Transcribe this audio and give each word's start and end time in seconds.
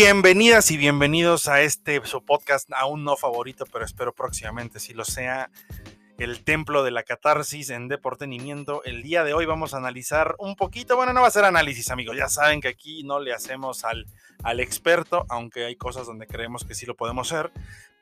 Bienvenidas 0.00 0.70
y 0.70 0.76
bienvenidos 0.76 1.48
a 1.48 1.62
este 1.62 2.00
su 2.04 2.24
podcast 2.24 2.70
aún 2.72 3.02
no 3.02 3.16
favorito, 3.16 3.64
pero 3.66 3.84
espero 3.84 4.14
próximamente 4.14 4.78
si 4.78 4.94
lo 4.94 5.04
sea, 5.04 5.50
el 6.18 6.44
templo 6.44 6.84
de 6.84 6.92
la 6.92 7.02
catarsis 7.02 7.70
en 7.70 7.88
deportenimiento. 7.88 8.84
El 8.84 9.02
día 9.02 9.24
de 9.24 9.34
hoy 9.34 9.44
vamos 9.44 9.74
a 9.74 9.78
analizar 9.78 10.36
un 10.38 10.54
poquito, 10.54 10.94
bueno, 10.94 11.12
no 11.12 11.22
va 11.22 11.26
a 11.26 11.32
ser 11.32 11.44
análisis, 11.44 11.90
amigos, 11.90 12.16
ya 12.16 12.28
saben 12.28 12.60
que 12.60 12.68
aquí 12.68 13.02
no 13.02 13.18
le 13.18 13.32
hacemos 13.32 13.84
al, 13.84 14.06
al 14.44 14.60
experto, 14.60 15.26
aunque 15.28 15.64
hay 15.64 15.74
cosas 15.74 16.06
donde 16.06 16.28
creemos 16.28 16.64
que 16.64 16.76
sí 16.76 16.86
lo 16.86 16.94
podemos 16.94 17.32
hacer, 17.32 17.50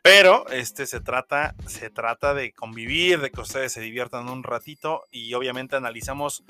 pero 0.03 0.47
este 0.51 0.85
se 0.85 1.01
trata, 1.01 1.55
se 1.67 1.89
trata 1.89 2.35
de 2.35 2.53
convivir, 2.53 3.23
de 3.23 3.31
que 3.31 3.41
ustedes 3.41 3.73
se 3.73 3.81
diviertan 3.81 4.29
un 4.29 4.43
ratito 4.43 5.05
y 5.11 5.33
obviamente 5.33 5.77
analizamos 5.77 6.45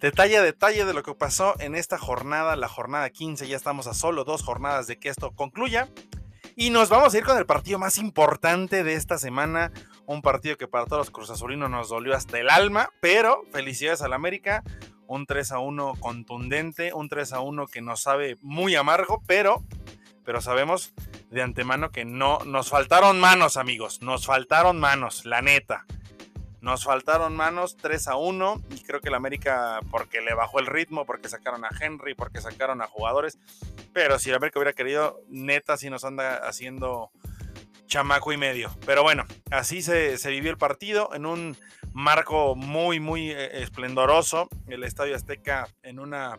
detalle 0.00 0.38
a 0.38 0.42
detalle 0.42 0.84
de 0.84 0.94
lo 0.94 1.02
que 1.02 1.14
pasó 1.14 1.54
en 1.60 1.74
esta 1.74 1.98
jornada, 1.98 2.56
la 2.56 2.68
jornada 2.68 3.10
15. 3.10 3.46
Ya 3.46 3.56
estamos 3.56 3.86
a 3.86 3.94
solo 3.94 4.24
dos 4.24 4.42
jornadas 4.42 4.86
de 4.86 4.98
que 4.98 5.08
esto 5.08 5.30
concluya. 5.32 5.88
Y 6.56 6.70
nos 6.70 6.88
vamos 6.88 7.14
a 7.14 7.18
ir 7.18 7.24
con 7.24 7.38
el 7.38 7.46
partido 7.46 7.78
más 7.78 7.98
importante 7.98 8.82
de 8.82 8.94
esta 8.94 9.18
semana. 9.18 9.72
Un 10.06 10.22
partido 10.22 10.56
que 10.56 10.66
para 10.66 10.86
todos 10.86 10.98
los 10.98 11.10
Cruz 11.10 11.30
Azulinos 11.30 11.70
nos 11.70 11.88
dolió 11.88 12.16
hasta 12.16 12.38
el 12.38 12.50
alma. 12.50 12.90
Pero 13.00 13.44
felicidades 13.52 14.02
al 14.02 14.14
América. 14.14 14.64
Un 15.06 15.26
3 15.26 15.52
a 15.52 15.58
1 15.58 15.94
contundente. 16.00 16.92
Un 16.92 17.08
3 17.08 17.34
a 17.34 17.40
1 17.40 17.66
que 17.66 17.82
nos 17.82 18.02
sabe 18.02 18.36
muy 18.40 18.74
amargo. 18.76 19.22
Pero, 19.26 19.62
pero 20.24 20.40
sabemos 20.40 20.94
de 21.30 21.42
antemano 21.42 21.90
que 21.90 22.04
no 22.04 22.38
nos 22.44 22.70
faltaron 22.70 23.20
manos, 23.20 23.56
amigos. 23.56 24.02
Nos 24.02 24.26
faltaron 24.26 24.80
manos, 24.80 25.24
la 25.26 25.42
neta. 25.42 25.86
Nos 26.60 26.84
faltaron 26.84 27.34
manos 27.34 27.76
3 27.78 28.08
a 28.08 28.16
1 28.16 28.62
y 28.70 28.82
creo 28.82 29.00
que 29.00 29.08
el 29.08 29.14
América, 29.14 29.80
porque 29.90 30.20
le 30.20 30.34
bajó 30.34 30.58
el 30.60 30.66
ritmo, 30.66 31.06
porque 31.06 31.28
sacaron 31.28 31.64
a 31.64 31.70
Henry, 31.80 32.14
porque 32.14 32.40
sacaron 32.40 32.82
a 32.82 32.86
jugadores, 32.86 33.38
pero 33.92 34.18
si 34.18 34.30
el 34.30 34.36
América 34.36 34.58
hubiera 34.58 34.74
querido, 34.74 35.20
neta, 35.28 35.76
si 35.76 35.88
nos 35.88 36.04
anda 36.04 36.36
haciendo 36.36 37.10
chamaco 37.90 38.32
y 38.32 38.36
medio. 38.36 38.70
Pero 38.86 39.02
bueno, 39.02 39.24
así 39.50 39.82
se, 39.82 40.16
vivió 40.28 40.50
el 40.50 40.58
partido 40.58 41.10
en 41.14 41.26
un 41.26 41.56
marco 41.92 42.54
muy, 42.54 43.00
muy 43.00 43.30
eh, 43.30 43.62
esplendoroso. 43.62 44.48
El 44.68 44.84
Estadio 44.84 45.16
Azteca 45.16 45.68
en 45.82 45.98
una 45.98 46.38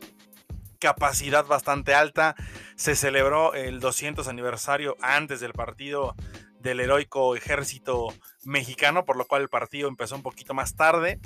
capacidad 0.80 1.46
bastante 1.46 1.94
alta. 1.94 2.36
Se 2.76 2.96
celebró 2.96 3.54
el 3.54 3.80
200 3.80 4.28
aniversario 4.28 4.96
antes 5.02 5.40
del 5.42 5.54
partido 5.54 6.16
del 6.62 6.80
heroico 6.80 7.36
ejército 7.36 8.14
mexicano, 8.44 9.06
por 9.06 9.18
lo 9.18 9.26
cual 9.26 9.44
el 9.44 9.50
partido 9.50 9.88
empezó 9.88 10.16
un 10.16 10.24
poquito 10.24 10.54
más 10.54 10.76
tarde. 10.76 11.20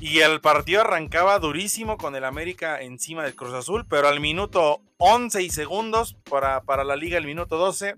Y 0.00 0.20
el 0.20 0.40
partido 0.40 0.82
arrancaba 0.82 1.38
durísimo 1.40 1.96
con 1.96 2.14
el 2.14 2.24
América 2.24 2.80
encima 2.80 3.24
del 3.24 3.34
Cruz 3.34 3.52
Azul, 3.52 3.84
pero 3.88 4.06
al 4.06 4.20
minuto 4.20 4.80
11 4.98 5.42
y 5.42 5.50
segundos 5.50 6.14
para, 6.30 6.62
para 6.62 6.84
la 6.84 6.94
liga, 6.94 7.18
el 7.18 7.26
minuto 7.26 7.56
12, 7.56 7.96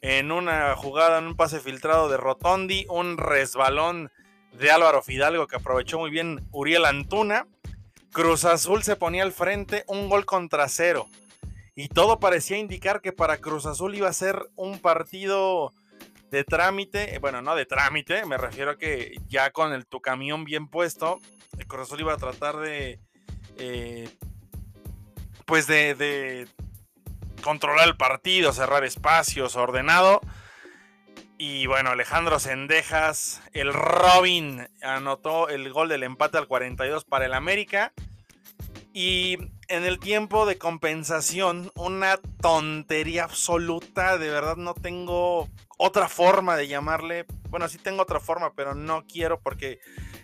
en 0.00 0.32
una 0.32 0.74
jugada, 0.74 1.18
en 1.18 1.26
un 1.26 1.36
pase 1.36 1.60
filtrado 1.60 2.08
de 2.08 2.16
Rotondi, 2.16 2.86
un 2.88 3.18
resbalón 3.18 4.10
de 4.52 4.72
Álvaro 4.72 5.00
Fidalgo 5.00 5.46
que 5.46 5.56
aprovechó 5.56 6.00
muy 6.00 6.10
bien 6.10 6.40
Uriel 6.50 6.84
Antuna. 6.84 7.46
Cruz 8.10 8.44
Azul 8.44 8.82
se 8.82 8.96
ponía 8.96 9.22
al 9.22 9.32
frente, 9.32 9.84
un 9.86 10.08
gol 10.08 10.26
contra 10.26 10.68
cero. 10.68 11.06
Y 11.74 11.88
todo 11.88 12.18
parecía 12.18 12.58
indicar 12.58 13.00
que 13.00 13.12
para 13.12 13.38
Cruz 13.38 13.64
Azul 13.64 13.94
iba 13.94 14.08
a 14.08 14.12
ser 14.12 14.50
un 14.56 14.78
partido 14.80 15.72
de 16.32 16.44
trámite, 16.44 17.18
bueno, 17.20 17.42
no 17.42 17.54
de 17.54 17.66
trámite, 17.66 18.24
me 18.24 18.38
refiero 18.38 18.72
a 18.72 18.78
que 18.78 19.20
ya 19.28 19.50
con 19.50 19.74
el, 19.74 19.84
tu 19.84 20.00
camión 20.00 20.44
bien 20.44 20.66
puesto, 20.66 21.18
el 21.58 21.66
Cruz 21.66 21.82
Azul 21.82 22.00
iba 22.00 22.14
a 22.14 22.16
tratar 22.16 22.56
de, 22.56 22.98
eh, 23.58 24.08
pues 25.44 25.66
de, 25.66 25.94
de, 25.94 26.48
controlar 27.42 27.86
el 27.86 27.98
partido, 27.98 28.52
cerrar 28.54 28.82
espacios, 28.82 29.56
ordenado. 29.56 30.22
Y 31.36 31.66
bueno, 31.66 31.90
Alejandro 31.90 32.38
Sendejas, 32.38 33.42
el 33.52 33.74
Robin, 33.74 34.68
anotó 34.80 35.50
el 35.50 35.70
gol 35.70 35.90
del 35.90 36.02
empate 36.02 36.38
al 36.38 36.46
42 36.46 37.04
para 37.04 37.26
el 37.26 37.34
América. 37.34 37.92
Y 38.94 39.36
en 39.68 39.84
el 39.84 39.98
tiempo 39.98 40.46
de 40.46 40.56
compensación, 40.56 41.72
una 41.74 42.16
tontería 42.40 43.24
absoluta, 43.24 44.16
de 44.16 44.30
verdad 44.30 44.56
no 44.56 44.72
tengo 44.72 45.48
otra 45.82 46.08
forma 46.08 46.56
de 46.56 46.68
llamarle. 46.68 47.26
Bueno, 47.50 47.68
sí 47.68 47.76
tengo 47.76 48.02
otra 48.02 48.20
forma, 48.20 48.54
pero 48.54 48.74
no 48.74 49.04
quiero 49.06 49.40
porque 49.40 49.80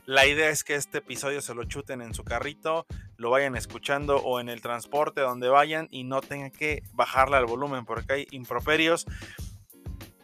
la 0.07 0.25
idea 0.25 0.51
es 0.51 0.63
que 0.63 0.77
este 0.77 0.99
episodio 0.99 1.43
se 1.43 1.55
lo 1.55 1.65
chuten 1.65 2.01
en 2.01 2.15
su 2.15 2.23
carrito, 2.23 2.87
lo 3.17 3.31
vayan 3.31 3.57
escuchando 3.57 4.19
o 4.19 4.39
en 4.39 4.49
el 4.49 4.61
transporte 4.61 5.21
donde 5.21 5.49
vayan 5.49 5.89
y 5.91 6.05
no 6.05 6.21
tengan 6.21 6.53
que 6.53 6.85
bajarle 6.93 7.37
al 7.37 7.47
volumen 7.47 7.85
porque 7.85 8.13
hay 8.13 8.27
improperios. 8.31 9.05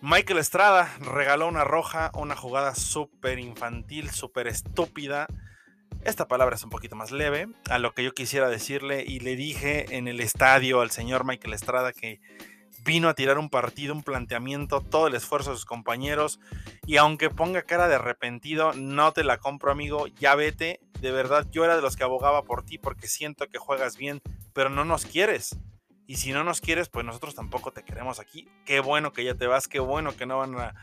Michael 0.01 0.39
Estrada 0.39 0.89
regaló 1.01 1.49
una 1.49 1.65
roja, 1.65 2.13
una 2.15 2.37
jugada 2.37 2.77
súper 2.77 3.41
infantil, 3.41 4.11
súper 4.11 4.47
estúpida 4.47 5.27
esta 6.05 6.29
palabra 6.29 6.57
es 6.57 6.63
un 6.63 6.69
poquito 6.69 6.97
más 6.97 7.13
leve 7.13 7.49
a 7.71 7.79
lo 7.79 7.95
que 7.95 8.05
yo 8.05 8.13
quisiera 8.13 8.51
decirle 8.51 9.05
y 9.07 9.21
le 9.21 9.37
dije 9.37 9.97
en 9.97 10.07
el 10.07 10.21
estadio 10.21 10.83
al 10.83 10.91
señor 10.91 11.25
Michael 11.25 11.55
Estrada 11.55 11.93
que 11.93 12.21
vino 12.85 13.09
a 13.09 13.15
tirar 13.15 13.39
un 13.39 13.49
partido, 13.49 13.95
un 13.95 14.03
planteamiento, 14.03 14.83
todo 14.83 15.07
el 15.07 15.15
esfuerzo 15.15 15.51
de 15.51 15.57
sus 15.57 15.65
compañeros 15.65 16.39
y 16.87 16.99
aunque 16.99 17.31
ponga 17.31 17.63
cara 17.63 17.89
de 17.89 17.95
arrepentido, 17.95 18.73
no 18.75 19.13
te 19.13 19.25
la 19.25 19.39
compro 19.39 19.73
amigo, 19.73 20.07
ya 20.07 20.35
vete, 20.35 20.81
de 21.01 21.11
verdad 21.11 21.47
yo 21.51 21.65
era 21.65 21.77
de 21.77 21.83
los 21.83 21.97
que 21.97 22.05
abogaba 22.05 22.43
por 22.43 22.65
ti 22.65 22.79
porque 22.79 23.09
siento 23.09 23.49
que 23.49 23.59
juegas 23.59 23.97
bien, 23.97 24.21
pero 24.53 24.69
no 24.69 24.85
nos 24.85 25.07
quieres. 25.07 25.57
Y 26.07 26.17
si 26.17 26.33
no 26.33 26.45
nos 26.45 26.61
quieres, 26.61 26.91
pues 26.91 27.07
nosotros 27.07 27.35
tampoco 27.35 27.73
te 27.73 27.83
queremos 27.83 28.21
aquí. 28.21 28.47
Qué 28.67 28.81
bueno 28.81 29.15
que 29.15 29.25
ya 29.25 29.35
te 29.35 29.47
vas, 29.47 29.69
qué 29.69 29.79
bueno 29.79 30.15
que 30.15 30.27
no 30.27 30.37
van 30.37 30.55
a, 30.59 30.75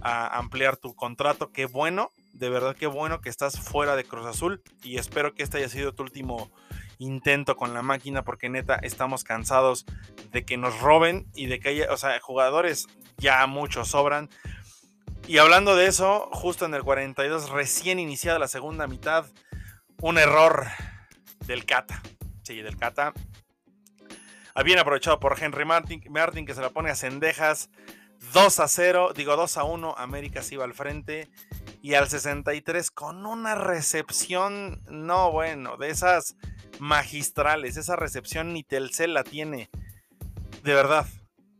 ampliar 0.00 0.76
tu 0.76 0.96
contrato, 0.96 1.52
qué 1.52 1.66
bueno 1.66 2.10
de 2.32 2.48
verdad 2.48 2.74
qué 2.74 2.88
bueno 2.88 3.20
que 3.20 3.28
estás 3.28 3.60
fuera 3.60 3.94
de 3.94 4.02
Cruz 4.02 4.26
Azul 4.26 4.60
y 4.82 4.96
espero 4.96 5.34
que 5.34 5.44
este 5.44 5.58
haya 5.58 5.68
sido 5.68 5.94
tu 5.94 6.02
último 6.02 6.50
intento 6.98 7.56
con 7.56 7.74
la 7.74 7.82
máquina 7.82 8.22
porque 8.22 8.48
neta 8.48 8.76
estamos 8.76 9.24
cansados 9.24 9.86
de 10.32 10.44
que 10.44 10.56
nos 10.56 10.80
roben 10.80 11.26
y 11.34 11.46
de 11.46 11.60
que 11.60 11.70
haya, 11.70 11.92
o 11.92 11.96
sea, 11.96 12.18
jugadores 12.20 12.86
ya 13.18 13.46
muchos 13.46 13.88
sobran. 13.88 14.28
Y 15.26 15.38
hablando 15.38 15.76
de 15.76 15.86
eso, 15.86 16.28
justo 16.32 16.66
en 16.66 16.74
el 16.74 16.82
42, 16.82 17.50
recién 17.50 17.98
iniciada 17.98 18.38
la 18.38 18.48
segunda 18.48 18.86
mitad, 18.86 19.26
un 20.00 20.18
error 20.18 20.66
del 21.46 21.64
Cata. 21.64 22.02
Sí, 22.42 22.60
del 22.60 22.76
Cata. 22.76 23.14
Bien 24.64 24.78
aprovechado 24.78 25.18
por 25.18 25.42
Henry 25.42 25.64
Martin, 25.64 26.02
Martin 26.10 26.46
que 26.46 26.54
se 26.54 26.60
la 26.60 26.70
pone 26.70 26.90
a 26.90 26.94
cendejas. 26.94 27.70
2 28.32 28.60
a 28.60 28.68
0, 28.68 29.12
digo 29.14 29.36
2 29.36 29.56
a 29.58 29.64
1, 29.64 29.94
América 29.98 30.42
se 30.42 30.54
iba 30.54 30.64
al 30.64 30.74
frente 30.74 31.28
y 31.84 31.96
al 31.96 32.08
63 32.08 32.90
con 32.90 33.26
una 33.26 33.54
recepción, 33.54 34.80
no 34.88 35.30
bueno, 35.30 35.76
de 35.76 35.90
esas 35.90 36.34
magistrales, 36.78 37.76
esa 37.76 37.94
recepción 37.94 38.54
ni 38.54 38.64
Telcel 38.64 39.12
la 39.12 39.22
tiene. 39.22 39.68
De 40.62 40.72
verdad, 40.72 41.06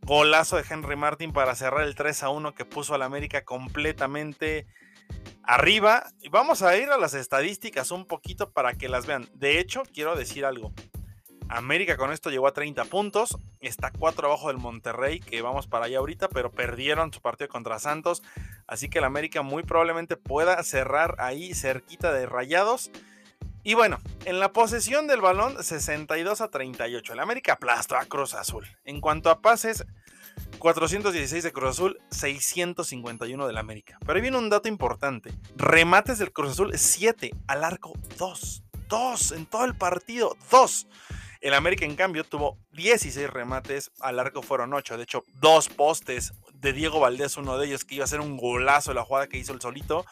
golazo 0.01 0.57
de 0.57 0.65
Henry 0.67 0.97
Martin 0.97 1.35
para 1.35 1.55
cerrar 1.55 1.83
el 1.83 1.95
3 1.95 2.23
a 2.23 2.31
1 2.31 2.55
que 2.55 2.65
puso 2.65 2.95
al 2.95 3.03
América 3.03 3.45
completamente 3.45 4.67
arriba. 5.43 6.07
Vamos 6.31 6.63
a 6.63 6.75
ir 6.79 6.89
a 6.89 6.97
las 6.97 7.13
estadísticas 7.13 7.91
un 7.91 8.07
poquito 8.07 8.51
para 8.51 8.73
que 8.73 8.89
las 8.89 9.05
vean. 9.05 9.29
De 9.35 9.59
hecho, 9.61 9.83
quiero 9.93 10.17
decir 10.17 10.47
algo. 10.47 10.73
América 11.49 11.97
con 11.97 12.13
esto 12.13 12.31
llegó 12.31 12.47
a 12.47 12.53
30 12.53 12.85
puntos, 12.87 13.39
está 13.61 13.91
4 13.91 14.27
abajo 14.27 14.49
del 14.49 14.59
Monterrey, 14.59 15.21
que 15.21 15.43
vamos 15.43 15.67
para 15.67 15.87
allá 15.87 15.99
ahorita, 15.99 16.29
pero 16.29 16.51
perdieron 16.51 17.13
su 17.13 17.21
partido 17.21 17.49
contra 17.49 17.79
Santos, 17.79 18.23
así 18.67 18.89
que 18.89 18.99
el 18.99 19.05
América 19.05 19.43
muy 19.43 19.63
probablemente 19.63 20.17
pueda 20.17 20.63
cerrar 20.63 21.17
ahí 21.19 21.55
cerquita 21.55 22.13
de 22.13 22.27
Rayados. 22.27 22.91
Y 23.63 23.75
bueno, 23.75 23.99
en 24.27 24.41
la 24.41 24.53
posesión 24.53 25.07
del 25.07 25.21
balón 25.23 25.63
62 25.63 26.41
a 26.41 26.49
38, 26.49 27.13
el 27.13 27.21
América 27.21 27.55
aplastó 27.55 27.97
a 27.97 28.05
Cruz 28.05 28.35
Azul. 28.35 28.67
En 28.85 29.01
cuanto 29.01 29.31
a 29.31 29.41
pases, 29.41 29.87
416 30.59 31.43
de 31.43 31.53
Cruz 31.53 31.71
Azul, 31.71 31.99
651 32.11 33.47
del 33.47 33.57
América. 33.57 33.99
Pero 34.01 34.15
ahí 34.15 34.21
viene 34.21 34.37
un 34.37 34.51
dato 34.51 34.69
importante. 34.69 35.33
Remates 35.57 36.19
del 36.19 36.33
Cruz 36.33 36.53
Azul, 36.53 36.77
7 36.77 37.31
al 37.47 37.65
arco 37.65 37.95
2. 38.19 38.65
2 38.89 39.33
en 39.33 39.47
todo 39.47 39.65
el 39.65 39.77
partido, 39.77 40.37
2. 40.51 40.87
El 41.45 41.53
América, 41.53 41.85
en 41.85 41.95
cambio, 41.95 42.25
tuvo 42.25 42.57
16 42.73 43.29
remates, 43.29 43.93
al 44.01 44.19
arco 44.19 44.41
fueron 44.41 44.73
8. 44.73 44.97
De 44.97 45.03
hecho, 45.03 45.27
dos 45.35 45.69
postes 45.69 46.33
de 46.55 46.73
Diego 46.73 47.01
Valdés, 47.01 47.37
uno 47.37 47.59
de 47.59 47.67
ellos 47.67 47.85
que 47.85 47.97
iba 47.97 48.05
a 48.05 48.09
ser 48.09 48.23
un 48.23 48.39
golazo 48.39 48.95
la 48.95 49.05
jugada 49.05 49.27
que 49.27 49.37
hizo 49.37 49.53
el 49.53 49.61
solito. 49.61 50.07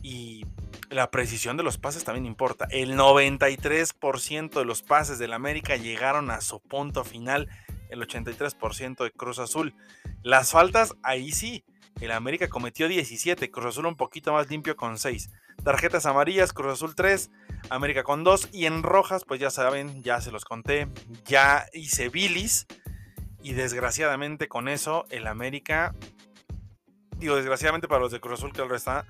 Y 0.00 0.46
la 0.88 1.10
precisión 1.10 1.58
de 1.58 1.64
los 1.64 1.76
pases 1.76 2.04
también 2.04 2.24
importa. 2.24 2.66
El 2.70 2.96
93% 2.96 4.58
de 4.58 4.64
los 4.64 4.80
pases 4.80 5.18
del 5.18 5.34
América 5.34 5.76
llegaron 5.76 6.30
a 6.30 6.40
su 6.40 6.60
punto 6.60 7.04
final, 7.04 7.50
el 7.90 8.00
83% 8.00 9.04
de 9.04 9.10
Cruz 9.10 9.38
Azul. 9.38 9.74
Las 10.22 10.52
faltas, 10.52 10.94
ahí 11.02 11.30
sí, 11.30 11.62
el 12.00 12.12
América 12.12 12.48
cometió 12.48 12.88
17, 12.88 13.50
Cruz 13.50 13.66
Azul 13.66 13.86
un 13.86 13.96
poquito 13.96 14.32
más 14.32 14.50
limpio 14.50 14.76
con 14.76 14.98
6. 14.98 15.30
Tarjetas 15.64 16.04
amarillas, 16.06 16.52
Cruz 16.52 16.74
Azul 16.74 16.94
3, 16.94 17.30
América 17.70 18.02
con 18.02 18.22
2. 18.22 18.50
Y 18.52 18.66
en 18.66 18.82
rojas, 18.82 19.24
pues 19.24 19.40
ya 19.40 19.50
saben, 19.50 20.02
ya 20.02 20.20
se 20.20 20.30
los 20.30 20.44
conté, 20.44 20.88
ya 21.24 21.66
hice 21.72 22.08
bilis. 22.08 22.66
Y 23.42 23.52
desgraciadamente 23.52 24.48
con 24.48 24.68
eso, 24.68 25.06
el 25.08 25.26
América, 25.26 25.94
digo 27.16 27.36
desgraciadamente 27.36 27.88
para 27.88 28.00
los 28.00 28.12
de 28.12 28.20
Cruz 28.20 28.40
Azul, 28.40 28.52
que 28.52 28.60
ahora 28.60 28.76
está, 28.76 29.06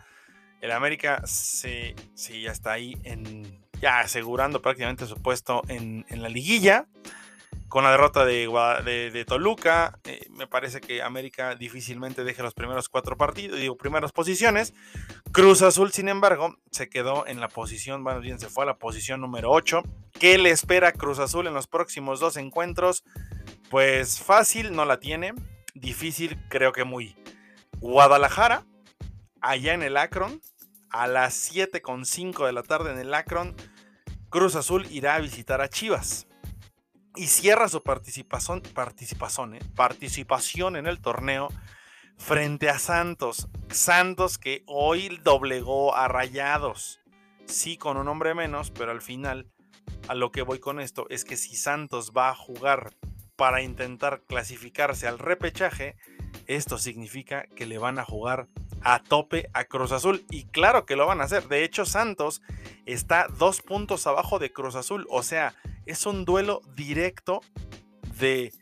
el 0.61 0.71
América 0.71 1.23
sí, 1.27 1.95
sí, 2.15 2.43
ya 2.43 2.53
está 2.53 2.73
ahí 2.73 2.97
en, 3.03 3.67
ya 3.81 4.01
asegurando 4.01 4.63
prácticamente 4.63 5.07
su 5.07 5.21
puesto 5.21 5.63
en, 5.69 6.05
en 6.09 6.23
la 6.23 6.29
liguilla 6.29 6.87
con 7.69 7.85
la 7.85 7.91
derrota 7.91 8.25
de, 8.25 9.25
Toluca, 9.27 9.99
eh, 10.05 10.27
me 10.31 10.47
parece 10.47 10.81
que 10.81 11.03
América 11.03 11.55
difícilmente 11.57 12.23
deje 12.23 12.43
los 12.43 12.55
primeros 12.55 12.89
cuatro 12.89 13.17
partidos, 13.17 13.59
digo, 13.59 13.77
primeras 13.77 14.13
posiciones. 14.13 14.73
Cruz 15.33 15.63
Azul, 15.63 15.93
sin 15.93 16.09
embargo, 16.09 16.57
se 16.71 16.89
quedó 16.89 17.27
en 17.27 17.41
la 17.41 17.49
posición, 17.49 18.05
bueno, 18.05 18.21
bien, 18.21 18.39
se 18.39 18.49
fue 18.49 18.65
a 18.65 18.67
la 18.67 18.79
posición 18.79 19.21
número 19.21 19.51
8. 19.51 19.83
¿Qué 20.19 20.39
le 20.39 20.51
espera 20.51 20.93
Cruz 20.93 21.19
Azul 21.19 21.47
en 21.47 21.55
los 21.55 21.67
próximos 21.67 22.21
dos 22.21 22.37
encuentros? 22.37 23.05
Pues 23.69 24.21
fácil 24.21 24.75
no 24.75 24.85
la 24.85 25.01
tiene, 25.01 25.35
difícil 25.75 26.39
creo 26.49 26.73
que 26.73 26.85
muy. 26.85 27.17
Guadalajara, 27.81 28.65
allá 29.41 29.75
en 29.75 29.83
el 29.83 29.97
Akron, 29.97 30.41
a 30.91 31.09
las 31.09 31.53
7.5 31.53 32.47
de 32.47 32.53
la 32.53 32.63
tarde 32.63 32.93
en 32.93 32.99
el 32.99 33.13
Akron, 33.13 33.57
Cruz 34.29 34.55
Azul 34.55 34.87
irá 34.91 35.17
a 35.17 35.21
visitar 35.21 35.61
a 35.61 35.69
Chivas 35.69 36.27
y 37.17 37.27
cierra 37.27 37.69
su 37.69 37.83
participación, 37.83 38.63
participación, 38.75 39.55
¿eh? 39.55 39.61
participación 39.75 40.77
en 40.77 40.87
el 40.87 41.01
torneo 41.01 41.49
frente 42.17 42.69
a 42.69 42.79
Santos. 42.79 43.49
Santos 43.71 44.39
que 44.39 44.63
hoy 44.67 45.21
doblegó 45.23 45.95
a 45.95 46.09
Rayados. 46.09 47.01
Sí, 47.47 47.77
con 47.77 47.97
un 47.97 48.09
hombre 48.09 48.35
menos, 48.35 48.71
pero 48.71 48.91
al 48.91 49.03
final 49.03 49.47
a 50.09 50.15
lo 50.15 50.31
que 50.31 50.43
voy 50.43 50.59
con 50.59 50.81
esto 50.81 51.07
es 51.11 51.25
que 51.25 51.37
si 51.37 51.57
Santos 51.57 52.13
va 52.17 52.31
a 52.31 52.35
jugar 52.35 52.93
para 53.37 53.63
intentar 53.63 54.23
clasificarse 54.27 55.07
al 55.07 55.19
repechaje, 55.19 55.97
esto 56.47 56.79
significa 56.79 57.47
que 57.55 57.67
le 57.67 57.79
van 57.79 57.99
a 57.99 58.05
jugar 58.05 58.49
a 58.87 59.01
tope 59.01 59.51
a 59.53 59.65
Cruz 59.65 59.91
Azul. 59.91 60.25
Y 60.31 60.45
claro 60.45 60.87
que 60.87 60.95
lo 60.95 61.07
van 61.07 61.21
a 61.21 61.25
hacer. 61.25 61.49
De 61.49 61.65
hecho, 61.65 61.85
Santos 61.85 62.41
está 62.87 63.27
dos 63.37 63.61
puntos 63.61 64.07
abajo 64.07 64.39
de 64.39 64.53
Cruz 64.53 64.77
Azul. 64.77 65.07
O 65.11 65.25
sea, 65.25 65.55
es 65.87 66.07
un 66.07 66.25
duelo 66.25 66.63
directo 66.77 67.41
de, 68.21 68.53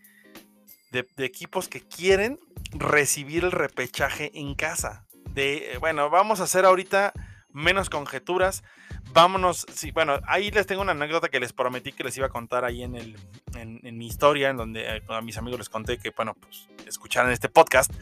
de, 0.93 1.06
equipos 1.19 1.69
que 1.69 1.82
quieren 1.82 2.41
recibir 2.73 3.44
el 3.44 3.53
repechaje 3.53 4.31
en 4.35 4.55
casa. 4.55 5.06
De, 5.29 5.73
eh, 5.73 5.79
bueno, 5.79 6.09
vamos 6.09 6.41
a 6.41 6.44
hacer 6.44 6.65
ahorita 6.65 7.12
menos 7.53 7.91
conjeturas. 7.91 8.65
Vámonos, 9.12 9.67
sí, 9.75 9.91
bueno, 9.91 10.20
ahí 10.27 10.50
les 10.50 10.67
tengo 10.67 10.81
una 10.81 10.93
anécdota 10.93 11.29
que 11.29 11.38
les 11.38 11.53
prometí 11.53 11.93
que 11.93 12.03
les 12.03 12.17
iba 12.17 12.29
a 12.29 12.31
contar 12.31 12.65
ahí 12.65 12.82
en, 12.82 12.97
el, 12.97 13.19
en, 13.55 13.99
mi 13.99 14.06
historia, 14.06 14.49
en 14.49 14.56
donde 14.56 14.97
eh, 14.97 15.03
a 15.09 15.20
mis 15.20 15.37
amigos 15.37 15.59
les 15.59 15.69
conté 15.69 15.99
que, 15.99 16.11
bueno, 16.17 16.32
pues 16.32 16.67
escucharan 16.87 17.31
este 17.31 17.50
podcast 17.50 17.93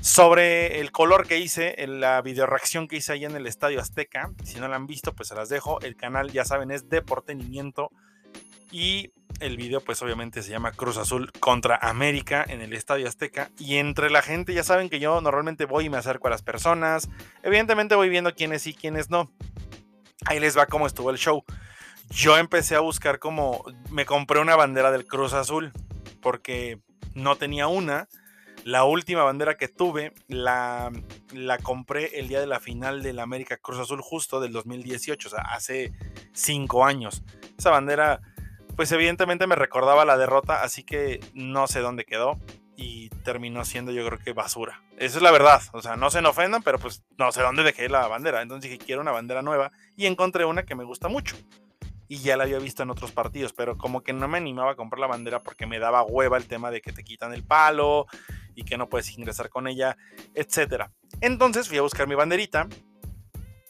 sobre 0.00 0.80
el 0.80 0.92
color 0.92 1.26
que 1.26 1.38
hice 1.38 1.74
la 1.86 2.22
video 2.22 2.46
reacción 2.46 2.88
que 2.88 2.96
hice 2.96 3.12
ahí 3.12 3.24
en 3.24 3.36
el 3.36 3.46
Estadio 3.46 3.80
Azteca. 3.80 4.30
Si 4.44 4.58
no 4.60 4.68
la 4.68 4.76
han 4.76 4.86
visto, 4.86 5.14
pues 5.14 5.28
se 5.28 5.34
las 5.34 5.48
dejo. 5.48 5.80
El 5.80 5.96
canal, 5.96 6.30
ya 6.30 6.44
saben, 6.44 6.70
es 6.70 6.88
Deportenimiento 6.88 7.90
y 8.70 9.12
el 9.40 9.56
video, 9.56 9.80
pues 9.80 10.02
obviamente 10.02 10.42
se 10.42 10.50
llama 10.50 10.72
Cruz 10.72 10.96
Azul 10.96 11.30
contra 11.32 11.76
América 11.76 12.44
en 12.46 12.60
el 12.60 12.72
Estadio 12.72 13.06
Azteca. 13.06 13.50
Y 13.58 13.76
entre 13.76 14.10
la 14.10 14.22
gente, 14.22 14.52
ya 14.52 14.64
saben 14.64 14.88
que 14.88 14.98
yo 15.00 15.20
normalmente 15.20 15.64
voy 15.64 15.86
y 15.86 15.90
me 15.90 15.96
acerco 15.96 16.26
a 16.26 16.30
las 16.30 16.42
personas. 16.42 17.08
Evidentemente 17.42 17.94
voy 17.94 18.08
viendo 18.08 18.34
quiénes 18.34 18.62
sí, 18.62 18.74
quiénes 18.74 19.10
no. 19.10 19.30
Ahí 20.26 20.40
les 20.40 20.58
va 20.58 20.66
cómo 20.66 20.86
estuvo 20.86 21.10
el 21.10 21.18
show. 21.18 21.44
Yo 22.10 22.36
empecé 22.36 22.74
a 22.74 22.80
buscar 22.80 23.18
como. 23.18 23.64
Me 23.90 24.06
compré 24.06 24.40
una 24.40 24.56
bandera 24.56 24.90
del 24.90 25.06
Cruz 25.06 25.32
Azul. 25.32 25.72
Porque 26.20 26.80
no 27.14 27.36
tenía 27.36 27.68
una. 27.68 28.08
La 28.64 28.84
última 28.84 29.22
bandera 29.22 29.56
que 29.56 29.68
tuve 29.68 30.12
la, 30.26 30.92
la 31.32 31.58
compré 31.58 32.18
el 32.18 32.28
día 32.28 32.40
de 32.40 32.46
la 32.46 32.60
final 32.60 33.02
del 33.02 33.18
América 33.18 33.56
Cruz 33.56 33.78
Azul, 33.78 34.00
justo 34.02 34.40
del 34.40 34.52
2018, 34.52 35.28
o 35.28 35.30
sea, 35.30 35.40
hace 35.40 35.92
cinco 36.32 36.84
años. 36.84 37.22
Esa 37.56 37.70
bandera 37.70 38.20
pues 38.78 38.92
evidentemente 38.92 39.48
me 39.48 39.56
recordaba 39.56 40.04
la 40.04 40.16
derrota, 40.16 40.62
así 40.62 40.84
que 40.84 41.18
no 41.34 41.66
sé 41.66 41.80
dónde 41.80 42.04
quedó 42.04 42.38
y 42.76 43.08
terminó 43.24 43.64
siendo 43.64 43.90
yo 43.90 44.06
creo 44.06 44.20
que 44.20 44.32
basura. 44.32 44.84
Esa 44.98 45.16
es 45.16 45.22
la 45.22 45.32
verdad, 45.32 45.60
o 45.72 45.82
sea, 45.82 45.96
no 45.96 46.12
se 46.12 46.22
me 46.22 46.28
ofendan, 46.28 46.62
pero 46.62 46.78
pues 46.78 47.02
no 47.18 47.32
sé 47.32 47.42
dónde 47.42 47.64
dejé 47.64 47.88
la 47.88 48.06
bandera. 48.06 48.40
Entonces 48.40 48.70
dije, 48.70 48.84
quiero 48.84 49.00
una 49.00 49.10
bandera 49.10 49.42
nueva 49.42 49.72
y 49.96 50.06
encontré 50.06 50.44
una 50.44 50.62
que 50.62 50.76
me 50.76 50.84
gusta 50.84 51.08
mucho. 51.08 51.34
Y 52.06 52.18
ya 52.18 52.36
la 52.36 52.44
había 52.44 52.60
visto 52.60 52.84
en 52.84 52.90
otros 52.90 53.10
partidos, 53.10 53.52
pero 53.52 53.76
como 53.76 54.02
que 54.02 54.12
no 54.12 54.28
me 54.28 54.38
animaba 54.38 54.70
a 54.70 54.76
comprar 54.76 55.00
la 55.00 55.08
bandera 55.08 55.42
porque 55.42 55.66
me 55.66 55.80
daba 55.80 56.04
hueva 56.04 56.36
el 56.36 56.46
tema 56.46 56.70
de 56.70 56.80
que 56.80 56.92
te 56.92 57.02
quitan 57.02 57.34
el 57.34 57.42
palo 57.42 58.06
y 58.58 58.64
que 58.64 58.76
no 58.76 58.88
puedes 58.88 59.16
ingresar 59.16 59.50
con 59.50 59.68
ella, 59.68 59.96
etc. 60.34 60.86
Entonces 61.20 61.68
fui 61.68 61.78
a 61.78 61.82
buscar 61.82 62.08
mi 62.08 62.16
banderita 62.16 62.66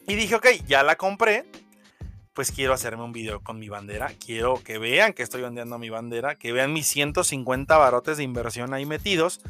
y 0.07 0.15
dije, 0.15 0.35
ok, 0.35 0.47
ya 0.67 0.83
la 0.83 0.97
compré, 0.97 1.45
pues 2.33 2.51
quiero 2.51 2.73
hacerme 2.73 3.05
un 3.05 3.13
video 3.13 3.43
con 3.43 3.59
mi 3.59 3.69
bandera. 3.69 4.11
Quiero 4.19 4.63
que 4.65 4.79
vean 4.79 5.13
que 5.13 5.23
estoy 5.23 5.43
vendiendo 5.43 5.79
mi 5.79 5.91
bandera, 5.91 6.37
que 6.37 6.53
vean 6.53 6.73
mis 6.73 6.87
150 6.87 7.77
barotes 7.77 8.17
de 8.17 8.23
inversión 8.23 8.73
ahí 8.73 8.87
metidos. 8.87 9.41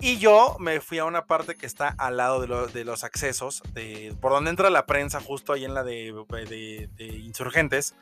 Y 0.00 0.16
yo 0.16 0.56
me 0.58 0.80
fui 0.80 0.98
a 0.98 1.04
una 1.04 1.26
parte 1.26 1.56
que 1.56 1.66
está 1.66 1.88
al 1.98 2.16
lado 2.16 2.40
de, 2.40 2.84
los 2.84 3.04
accesos, 3.04 3.62
de, 3.74 4.16
por 4.18 4.32
donde 4.32 4.48
entra 4.48 4.70
la 4.70 4.86
prensa, 4.86 5.20
justo 5.20 5.52
ahí 5.52 5.66
en 5.66 5.74
la 5.74 5.84
de, 5.84 6.14
insurgentes. 7.22 7.94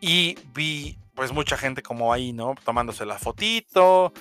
Y 0.00 0.36
vi 0.52 0.98
pues 1.14 1.30
mucha 1.30 1.56
gente 1.56 1.80
como 1.80 2.12
ahí, 2.12 2.32
¿no? 2.32 2.56
Tomándose 2.64 3.06
la 3.06 3.18
fotito, 3.20 4.12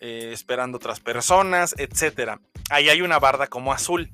eh, 0.00 0.30
esperando 0.32 0.78
otras 0.78 0.98
personas, 1.00 1.74
etc. 1.78 2.38
Ahí 2.70 2.88
hay 2.88 3.02
una 3.02 3.18
barda 3.18 3.46
como 3.46 3.72
azul. 3.72 4.10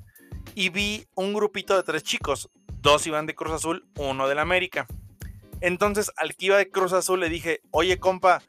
Y 0.53 0.69
vi 0.69 1.07
un 1.15 1.33
grupito 1.33 1.75
de 1.75 1.83
tres 1.83 2.03
chicos, 2.03 2.49
dos 2.81 3.05
iban 3.07 3.25
de 3.25 3.35
Cruz 3.35 3.53
Azul, 3.53 3.87
uno 3.97 4.27
del 4.27 4.39
América. 4.39 4.87
Entonces 5.61 6.11
al 6.17 6.35
que 6.35 6.47
iba 6.47 6.57
de 6.57 6.69
Cruz 6.69 6.93
Azul 6.93 7.19
le 7.19 7.29
dije, 7.29 7.61
oye 7.71 7.99
compa, 7.99 8.41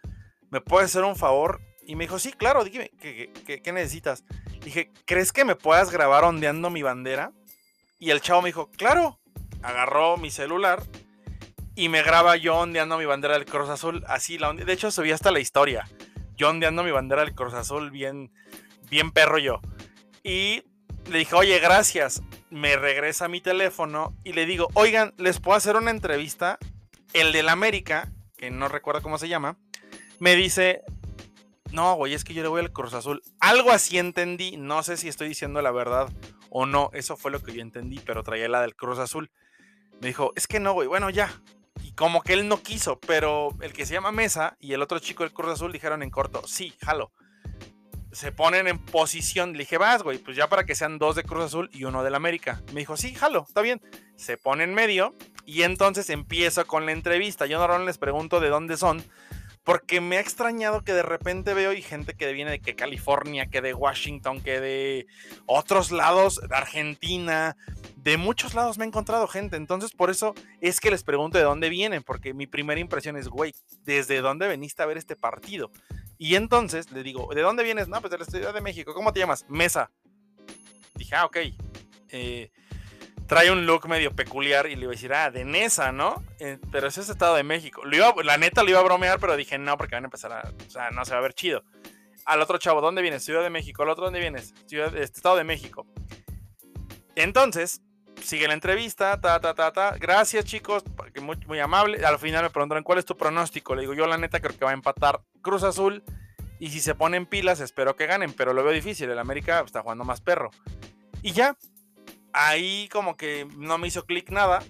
¿me 0.51 0.61
puedes 0.61 0.91
hacer 0.91 1.05
un 1.05 1.17
favor? 1.17 1.61
Y 1.87 1.97
me 1.97 2.05
dijo, 2.05 2.19
sí, 2.19 2.33
claro, 2.33 2.65
dime, 2.65 2.91
¿qué, 3.01 3.73
necesitas? 3.73 4.25
Dije, 4.63 4.91
¿crees 5.07 5.33
que 5.33 5.45
me 5.45 5.55
puedas 5.57 5.91
grabar 5.91 6.25
ondeando 6.25 6.71
mi 6.71 6.83
bandera? 6.83 7.33
Y 7.99 8.11
el 8.11 8.21
chavo 8.21 8.43
me 8.43 8.49
dijo, 8.51 8.71
claro. 8.71 9.19
Agarró 9.63 10.17
mi 10.19 10.31
celular 10.31 10.85
y 11.75 11.89
me 11.89 12.03
graba 12.03 12.37
yo 12.37 12.57
ondeando 12.57 12.97
mi 12.97 13.07
bandera 13.07 13.35
del 13.35 13.45
Cruz 13.45 13.69
Azul. 13.69 14.05
Así, 14.07 14.39
la 14.39 14.53
de 14.53 14.73
hecho 14.73 14.91
subí 14.91 15.11
hasta 15.11 15.33
la 15.33 15.41
historia. 15.41 15.89
Yo 16.39 16.49
ondeando 16.49 16.83
mi 16.83 16.91
bandera 16.91 17.23
del 17.23 17.35
Cruz 17.35 17.53
Azul, 17.53 17.91
bien, 17.91 18.33
bien 18.89 19.11
perro 19.11 19.37
yo. 19.39 19.61
Y 20.23 20.63
le 21.11 21.19
dije, 21.19 21.35
oye, 21.35 21.59
gracias 21.59 22.23
me 22.51 22.77
regresa 22.77 23.29
mi 23.29 23.41
teléfono 23.41 24.17
y 24.25 24.33
le 24.33 24.47
digo, 24.47 24.69
oigan, 24.75 25.15
¿les 25.19 25.41
puedo 25.41 25.57
hacer 25.57 25.77
una 25.77 25.91
entrevista? 25.91 26.59
El 27.13 27.33
del 27.33 27.49
América, 27.49 28.13
que 28.37 28.51
no 28.51 28.69
recuerdo 28.69 29.03
cómo 29.03 29.19
se 29.19 29.29
llama, 29.29 29.59
me 30.19 30.37
dice, 30.37 30.83
no, 31.73 31.95
güey, 31.95 32.15
es 32.15 32.25
que 32.25 32.35
yo 32.35 32.43
le 32.43 32.49
voy 32.49 32.61
al 32.61 32.73
Cruz 32.73 32.95
Azul. 32.95 33.23
Algo 33.41 33.71
así 33.71 33.99
entendí, 33.99 34.57
no 34.57 34.83
sé 34.83 34.97
si 34.97 35.09
estoy 35.09 35.29
diciendo 35.29 35.63
la 35.63 35.71
verdad 35.71 36.09
o 36.51 36.67
no, 36.67 36.91
eso 36.93 37.17
fue 37.17 37.31
lo 37.31 37.43
que 37.43 37.53
yo 37.53 37.61
entendí, 37.61 38.01
pero 38.05 38.23
traía 38.23 38.49
la 38.49 38.63
del 38.63 38.77
Cruz 38.77 38.99
Azul. 38.99 39.31
Me 40.01 40.09
dijo, 40.09 40.33
es 40.37 40.47
que 40.47 40.61
no, 40.61 40.73
güey, 40.73 40.89
bueno, 40.89 41.11
ya. 41.11 41.31
Como 41.99 42.23
que 42.23 42.33
él 42.33 42.47
no 42.47 42.63
quiso, 42.63 43.01
pero 43.01 43.51
el 43.61 43.73
que 43.73 43.85
se 43.85 43.93
llama 43.93 44.13
Mesa 44.13 44.57
y 44.61 44.73
el 44.73 44.83
otro 44.83 45.01
chico 45.01 45.25
del 45.25 45.33
Cruz 45.33 45.55
Azul 45.55 45.73
dijeron 45.73 46.05
en 46.05 46.11
corto, 46.11 46.47
sí, 46.47 46.73
jalo 46.81 47.13
se 48.13 48.33
ponen 48.33 48.67
en 48.69 48.79
posición. 48.79 49.53
Le 49.53 49.61
dije, 49.61 49.79
vas, 49.79 50.03
güey, 50.03 50.19
pues 50.19 50.37
ya 50.37 50.49
para 50.49 50.65
que 50.65 50.75
sean 50.75 50.99
dos 50.99 51.15
de 51.15 51.25
Cruz 51.25 51.45
Azul 51.45 51.71
y 51.73 51.85
uno 51.85 52.03
del 52.03 52.15
América. 52.15 52.63
Me 52.73 52.81
dijo, 52.81 52.97
sí, 52.97 53.15
jalo, 53.15 53.45
está 53.47 53.61
bien. 53.61 53.81
Se 54.17 54.37
pone 54.37 54.65
en 54.65 54.75
medio 54.75 55.15
y 55.45 55.63
entonces 55.63 56.11
empiezo 56.11 56.67
con 56.67 56.87
la 56.87 56.93
entrevista. 56.93 57.47
Yo 57.47 57.59
normalmente 57.59 57.91
les 57.91 57.99
pregunto 57.99 58.41
de 58.41 58.49
dónde 58.49 58.77
son, 58.77 59.05
porque 59.69 60.01
me 60.01 60.17
ha 60.17 60.21
extrañado 60.21 60.83
que 60.83 60.95
de 60.95 61.03
repente 61.03 61.53
veo 61.53 61.75
y 61.75 61.83
gente 61.83 62.15
que 62.15 62.33
viene 62.33 62.53
de 62.53 62.75
California, 62.75 63.51
que 63.51 63.61
de 63.61 63.75
Washington, 63.75 64.41
que 64.41 64.61
de 64.61 65.07
otros 65.45 65.93
lados, 65.93 66.41
de 66.41 66.57
Argentina, 66.57 67.55
de 67.97 68.17
muchos 68.17 68.55
lados 68.55 68.79
me 68.79 68.87
he 68.87 68.89
encontrado 68.89 69.29
gente. 69.29 69.57
Entonces, 69.57 69.93
por 69.93 70.09
eso 70.09 70.35
es 70.63 70.81
que 70.81 70.91
les 70.91 71.05
pregunto 71.05 71.37
de 71.37 71.45
dónde 71.45 71.69
vienen, 71.69 72.03
porque 72.03 72.33
mi 72.33 72.47
primera 72.47 72.81
impresión 72.81 73.19
es, 73.19 73.29
güey, 73.29 73.53
¿desde 73.85 74.23
dónde 74.23 74.49
veniste 74.49 74.83
a 74.83 74.87
ver 74.87 74.97
este 74.97 75.17
partido? 75.17 75.71
Y 76.17 76.37
entonces 76.37 76.91
le 76.91 77.03
digo, 77.03 77.29
¿de 77.35 77.43
dónde 77.43 77.63
vienes? 77.63 77.89
No, 77.89 78.01
pues 78.01 78.11
de 78.11 78.17
la 78.17 78.25
Ciudad 78.25 78.55
de 78.55 78.63
México. 78.63 78.95
¿Cómo 78.95 79.13
te 79.13 79.21
llamas? 79.21 79.45
Mesa. 79.51 79.91
Dije, 80.95 81.15
ah, 81.15 81.27
ok. 81.27 81.37
Eh, 82.09 82.51
trae 83.29 83.53
un 83.53 83.67
look 83.67 83.87
medio 83.89 84.11
peculiar 84.11 84.67
y 84.67 84.75
le 84.75 84.83
iba 84.83 84.91
a 84.91 84.97
decir, 84.97 85.13
ah, 85.13 85.31
de 85.31 85.45
Nesa, 85.45 85.93
¿no? 85.93 86.25
Eh, 86.41 86.59
pero 86.73 86.89
ese 86.89 87.03
es 87.03 87.11
Estado 87.11 87.37
de 87.37 87.45
México. 87.45 87.83
la 87.85 88.39
neta 88.39 88.63
lo 88.63 88.71
iba 88.71 88.81
a 88.81 88.83
bromear, 88.83 89.21
pero 89.21 89.37
dije, 89.37 89.59
no, 89.59 89.77
porque 89.77 89.95
van 89.95 90.05
a 90.05 90.07
empezar 90.07 90.33
a, 90.33 90.51
o 90.67 90.71
sea, 90.71 90.91
no 90.91 91.05
se 91.05 91.13
va 91.13 91.19
a 91.19 91.21
ver 91.21 91.35
chido. 91.35 91.63
Al 92.25 92.41
otro 92.41 92.59
chavo, 92.59 92.81
¿dónde 92.81 93.03
vienes? 93.03 93.23
Ciudad 93.23 93.43
de 93.43 93.51
México. 93.51 93.83
Al 93.83 93.91
otro, 93.91 94.05
¿dónde 94.05 94.19
vienes? 94.19 94.55
Ciudad, 94.67 94.97
este, 94.97 95.19
Estado 95.19 95.37
de 95.37 95.45
México. 95.45 95.87
Entonces, 97.15 97.83
sigue 98.23 98.49
la 98.49 98.55
entrevista, 98.55 99.21
ta, 99.21 99.39
ta, 99.41 99.55
ta, 99.55 99.73
ta. 99.73 99.97
Gracias, 99.99 100.47
chicos, 100.47 100.83
muy, 101.21 101.37
muy 101.47 101.61
amable. 101.61 102.05
Al 102.07 102.19
final 102.19 102.45
me 102.45 102.51
preguntaron, 102.51 102.83
¿cuál 102.83 102.99
es 102.99 103.05
tu 103.05 103.17
pronóstico? 103.17 103.75
Le 103.75 103.83
digo, 103.83 103.93
yo 103.93 104.07
la 104.07 104.17
neta 104.17 104.41
creo 104.41 104.57
que 104.57 104.65
va 104.65 104.71
a 104.71 104.75
empatar 104.75 105.21
Cruz 105.43 105.65
Azul 105.65 106.03
Y 106.59 106.71
si 106.71 106.81
se 106.81 106.95
ponen 106.95 107.27
pilas, 107.27 107.61
espero 107.61 107.95
que 107.95 108.07
ganen, 108.07 108.33
pero 108.33 108.55
lo 108.55 108.65
veo 108.65 108.73
difícil. 108.73 109.11
El 109.11 109.19
América 109.19 109.63
está 109.65 109.83
jugando 109.83 110.05
más 110.05 110.23
perro. 110.23 110.51
Y 111.23 111.33
ya, 111.33 111.57
ahí 112.33 112.89
como 112.91 113.17
que 113.17 113.47
no 113.57 113.79
me 113.79 113.89
hizo 113.89 114.05
clic 114.07 114.31
nada. 114.31 114.63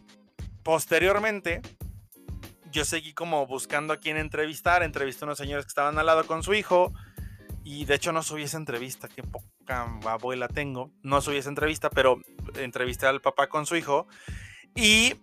Posteriormente, 0.62 1.62
yo 2.71 2.85
seguí 2.85 3.15
como 3.15 3.47
buscando 3.47 3.93
a 3.93 3.99
quién 3.99 4.17
entrevistar. 4.17 4.83
Entrevisté 4.83 5.25
a 5.25 5.27
unos 5.27 5.38
señores 5.38 5.65
que 5.65 5.71
estaban 5.71 5.99
al 5.99 6.07
lado 6.07 6.27
con 6.27 6.43
su 6.43 6.55
hijo. 6.55 6.93
Y 7.65 7.85
de 7.85 7.97
hecho 7.97 8.12
no 8.12 8.23
subí 8.23 8.45
esa 8.45 8.57
entrevista, 8.57 9.09
qué 9.09 9.23
poca 9.23 9.85
abuela 10.07 10.49
tengo. 10.49 10.91
No 11.03 11.21
subí 11.21 11.37
esa 11.37 11.50
entrevista, 11.50 11.91
pero 11.91 12.19
entrevisté 12.57 13.07
al 13.07 13.21
papá 13.21 13.49
con 13.49 13.67
su 13.67 13.77
hijo. 13.77 14.07
Y 14.75 15.15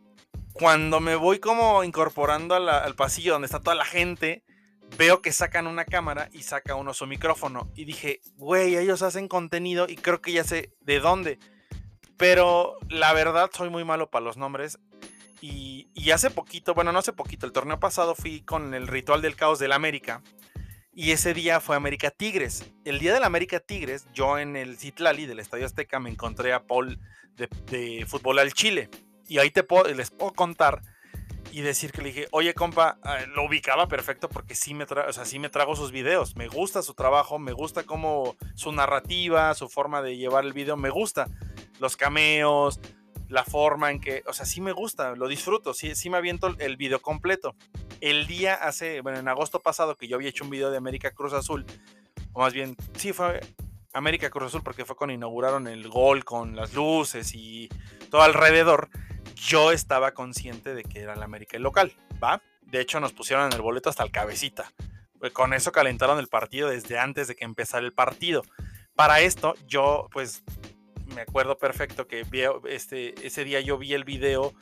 cuando 0.54 1.00
me 1.00 1.16
voy 1.16 1.40
como 1.40 1.84
incorporando 1.84 2.56
al 2.56 2.96
pasillo 2.96 3.34
donde 3.34 3.48
está 3.48 3.60
toda 3.60 3.76
la 3.76 3.86
gente, 3.86 4.44
veo 4.98 5.22
que 5.22 5.32
sacan 5.32 5.68
una 5.68 5.86
cámara 5.86 6.30
y 6.32 6.44
saca 6.44 6.76
uno 6.76 6.94
su 6.94 7.08
micrófono. 7.08 7.72
Y 7.76 7.86
dije, 7.86 8.22
güey, 8.36 8.76
ellos 8.78 9.02
hacen 9.02 9.28
contenido 9.28 9.88
y 9.90 9.96
creo 9.96 10.22
que 10.22 10.32
ya 10.32 10.44
sé 10.44 10.72
de 10.82 11.00
dónde. 11.00 11.40
Pero 12.18 12.78
la 12.90 13.14
verdad 13.14 13.50
soy 13.54 13.70
muy 13.70 13.84
malo 13.84 14.10
para 14.10 14.26
los 14.26 14.38
nombres. 14.38 14.80
Y, 15.42 16.12
hace 16.12 16.32
poquito, 16.32 16.74
bueno, 16.74 16.92
no 16.92 17.00
hace 17.00 17.14
poquito, 17.14 17.46
el 17.46 17.52
torneo 17.52 17.80
pasado 17.80 18.16
fui 18.16 18.42
con 18.42 18.74
el 18.74 18.88
ritual 18.88 19.22
del 19.22 19.36
caos 19.36 19.60
del 19.60 19.74
América. 19.74 20.24
Y 20.94 21.12
ese 21.12 21.34
día 21.34 21.60
fue 21.60 21.76
América 21.76 22.10
Tigres. 22.10 22.64
El 22.86 23.00
día 23.00 23.14
del 23.14 23.24
América 23.24 23.60
Tigres, 23.60 24.08
yo 24.14 24.40
en 24.40 24.56
el 24.56 24.78
Citlali 24.78 25.26
del 25.26 25.40
Estadio 25.40 25.66
Azteca 25.66 26.00
me 26.00 26.10
encontré 26.10 26.54
a 26.54 26.64
Paul 26.64 27.00
de, 27.36 28.06
Fútbol 28.08 28.40
al 28.40 28.54
Chile. 28.54 28.90
Y 29.28 29.40
ahí 29.40 29.52
te 29.52 29.64
puedo, 29.64 29.94
les 29.94 30.10
puedo 30.10 30.34
contar 30.34 30.82
y 31.52 31.62
decir 31.62 31.92
que 31.92 32.02
le 32.02 32.10
dije, 32.10 32.28
oye 32.32 32.54
compa, 32.54 32.98
ah, 33.04 33.20
lo 33.34 33.46
ubicaba 33.46 33.88
perfecto 33.88 34.30
porque 34.30 34.56
sí 34.56 34.74
me, 34.74 34.86
o 34.86 35.14
sea, 35.14 35.26
sí 35.26 35.40
me 35.40 35.50
trago 35.50 35.76
sus 35.76 35.92
videos, 35.92 36.36
me 36.36 36.48
gusta 36.48 36.82
su 36.82 36.94
trabajo, 36.94 37.40
me 37.40 37.54
gusta 37.54 37.84
como 37.84 38.36
su 38.56 38.72
narrativa, 38.72 39.54
su 39.54 39.70
forma 39.70 40.02
de 40.02 40.18
llevar 40.18 40.44
el 40.44 40.54
video, 40.54 40.76
me 40.76 40.90
gusta 40.90 41.28
los 41.80 41.98
cameos, 41.98 42.80
la 43.30 43.44
forma 43.44 43.92
en 43.92 44.00
que, 44.00 44.24
o 44.28 44.34
sea, 44.34 44.46
sí 44.46 44.62
me 44.62 44.72
gusta, 44.72 45.16
lo 45.16 45.28
disfruto, 45.28 45.74
sí, 45.74 45.96
sí 45.96 46.10
me 46.10 46.18
aviento 46.18 46.56
el 46.60 46.78
video 46.78 47.02
completo. 47.02 47.56
El 48.02 48.28
día 48.28 48.54
hace, 48.54 49.02
bueno, 49.02 49.20
en 49.20 49.28
agosto 49.28 49.62
pasado 49.62 49.96
que 49.96 50.08
yo 50.08 50.16
había 50.16 50.30
hecho 50.30 50.44
un 50.44 50.50
video 50.50 50.72
de 50.72 50.78
América 50.78 51.12
Cruz 51.12 51.34
Azul, 51.34 51.66
o 52.34 52.42
más 52.42 52.54
bien, 52.54 52.76
sí 52.98 53.14
fue 53.14 53.40
América 53.94 54.30
Cruz 54.30 54.48
Azul 54.48 54.62
porque 54.64 54.86
fue 54.86 54.96
cuando 54.96 55.14
inauguraron 55.14 55.68
el 55.68 55.88
gol 55.88 56.26
con 56.26 56.56
las 56.56 56.74
luces 56.74 57.34
y 57.34 57.70
todo 58.12 58.22
alrededor, 58.22 58.90
yo 59.36 59.72
estaba 59.72 60.14
consciente 60.14 60.76
de 60.76 60.84
que 60.84 61.00
era 61.00 61.16
la 61.16 61.26
América 61.26 61.58
el 61.58 61.64
local, 61.64 61.94
¿va? 62.24 62.42
De 62.62 62.82
hecho 62.82 63.00
nos 63.00 63.14
pusieron 63.14 63.46
en 63.48 63.54
el 63.54 63.62
boleto 63.62 63.90
hasta 63.90 64.04
el 64.04 64.12
cabecita. 64.12 64.72
Pues 65.20 65.32
con 65.32 65.54
eso 65.54 65.72
calentaron 65.72 66.20
el 66.20 66.28
partido 66.28 66.70
desde 66.70 67.00
antes 67.00 67.28
de 67.28 67.36
que 67.36 67.46
empezara 67.46 67.86
el 67.86 67.94
partido. 67.94 68.44
Para 68.96 69.22
esto, 69.22 69.56
yo 69.66 70.08
pues 70.12 70.44
me 71.14 71.22
acuerdo 71.22 71.58
perfecto 71.58 72.08
que 72.08 72.26
este, 72.70 73.14
ese 73.26 73.44
día 73.44 73.62
yo 73.62 73.78
vi 73.78 73.94
el 73.94 74.04
video 74.04 74.54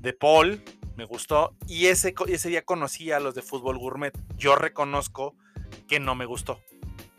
de 0.00 0.12
Paul, 0.12 0.62
me 0.96 1.04
gustó, 1.04 1.56
y 1.66 1.86
ese, 1.86 2.14
ese 2.28 2.48
día 2.48 2.64
conocí 2.64 3.12
a 3.12 3.20
los 3.20 3.34
de 3.34 3.42
Fútbol 3.42 3.78
Gourmet. 3.78 4.16
Yo 4.36 4.56
reconozco 4.56 5.36
que 5.88 6.00
no 6.00 6.14
me 6.14 6.26
gustó. 6.26 6.60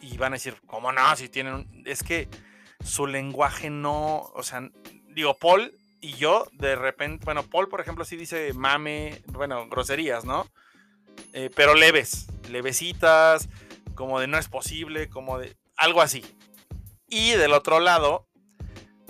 Y 0.02 0.18
van 0.18 0.34
a 0.34 0.36
decir, 0.36 0.56
¿cómo 0.68 0.92
no? 0.92 1.16
Si 1.16 1.30
tienen... 1.30 1.84
Es 1.86 2.04
que 2.04 2.28
su 2.84 3.08
lenguaje 3.08 3.70
no, 3.70 4.32
o 4.34 4.44
sea, 4.44 4.70
digo, 5.08 5.38
Paul 5.38 5.74
y 6.04 6.16
yo 6.16 6.46
de 6.52 6.76
repente, 6.76 7.24
bueno, 7.24 7.44
Paul, 7.44 7.70
por 7.70 7.80
ejemplo, 7.80 8.04
sí 8.04 8.18
dice 8.18 8.52
mame, 8.54 9.24
bueno, 9.28 9.70
groserías, 9.70 10.26
¿no? 10.26 10.52
Eh, 11.32 11.50
pero 11.56 11.76
leves, 11.76 12.28
levecitas, 12.50 13.48
como 13.96 14.20
de 14.20 14.28
no 14.28 14.38
es 14.38 14.50
posible, 14.50 15.08
como 15.08 15.40
de 15.40 15.56
algo 15.78 16.02
así. 16.02 16.26
Y 17.08 17.32
del 17.32 17.54
otro 17.54 17.80
lado, 17.80 18.28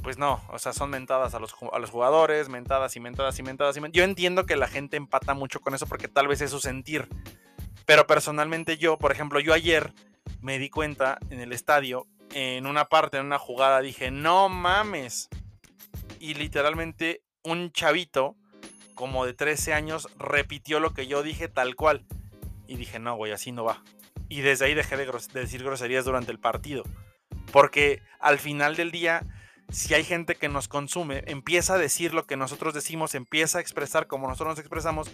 pues 0.04 0.18
no, 0.18 0.44
o 0.50 0.60
sea, 0.60 0.74
son 0.74 0.90
mentadas 0.90 1.34
a 1.34 1.40
los, 1.40 1.56
a 1.72 1.80
los 1.80 1.90
jugadores, 1.90 2.50
mentadas 2.50 2.96
y 2.96 3.00
mentadas 3.00 3.40
y 3.40 3.44
mentadas 3.44 3.78
y 3.78 3.82
mentadas. 3.82 3.98
Yo 3.98 4.04
entiendo 4.04 4.46
que 4.46 4.58
la 4.58 4.68
gente 4.68 4.98
empata 4.98 5.34
mucho 5.34 5.62
con 5.62 5.74
eso 5.74 5.88
porque 5.88 6.10
tal 6.10 6.28
vez 6.28 6.42
es 6.42 6.52
su 6.52 6.60
sentir. 6.60 7.08
Pero 7.86 8.06
personalmente 8.06 8.78
yo, 8.78 8.98
por 8.98 9.12
ejemplo, 9.12 9.40
yo 9.40 9.54
ayer 9.54 9.94
me 10.42 10.60
di 10.60 10.70
cuenta 10.70 11.18
en 11.30 11.40
el 11.40 11.54
estadio, 11.54 12.06
en 12.34 12.68
una 12.68 12.86
parte, 12.86 13.18
en 13.18 13.26
una 13.26 13.40
jugada, 13.40 13.82
dije, 13.82 14.12
no 14.12 14.50
mames. 14.50 15.30
Y 16.20 16.34
literalmente 16.34 17.24
un 17.44 17.72
chavito, 17.72 18.36
como 18.96 19.26
de 19.26 19.34
13 19.34 19.74
años, 19.74 20.10
repitió 20.20 20.80
lo 20.80 20.94
que 20.94 21.08
yo 21.08 21.24
dije 21.24 21.48
tal 21.48 21.76
cual. 21.76 22.06
Y 22.68 22.76
dije, 22.76 23.00
no, 23.00 23.16
güey, 23.16 23.32
así 23.32 23.52
no 23.52 23.64
va. 23.64 23.84
Y 24.28 24.42
desde 24.42 24.66
ahí 24.66 24.74
dejé 24.74 24.98
de, 24.98 25.06
de 25.06 25.40
decir 25.40 25.64
groserías 25.64 26.06
durante 26.06 26.32
el 26.32 26.40
partido. 26.40 26.84
Porque 27.52 28.02
al 28.20 28.40
final 28.40 28.76
del 28.76 28.92
día 28.92 29.24
si 29.70 29.94
hay 29.94 30.04
gente 30.04 30.36
que 30.36 30.50
nos 30.50 30.68
consume, 30.68 31.24
empieza 31.28 31.76
a 31.76 31.78
decir 31.78 32.14
lo 32.14 32.26
que 32.26 32.38
nosotros 32.38 32.74
decimos, 32.74 33.16
empieza 33.16 33.58
a 33.58 33.62
expresar 33.62 34.08
como 34.08 34.28
nosotros 34.28 34.54
nos 34.54 34.60
expresamos. 34.60 35.10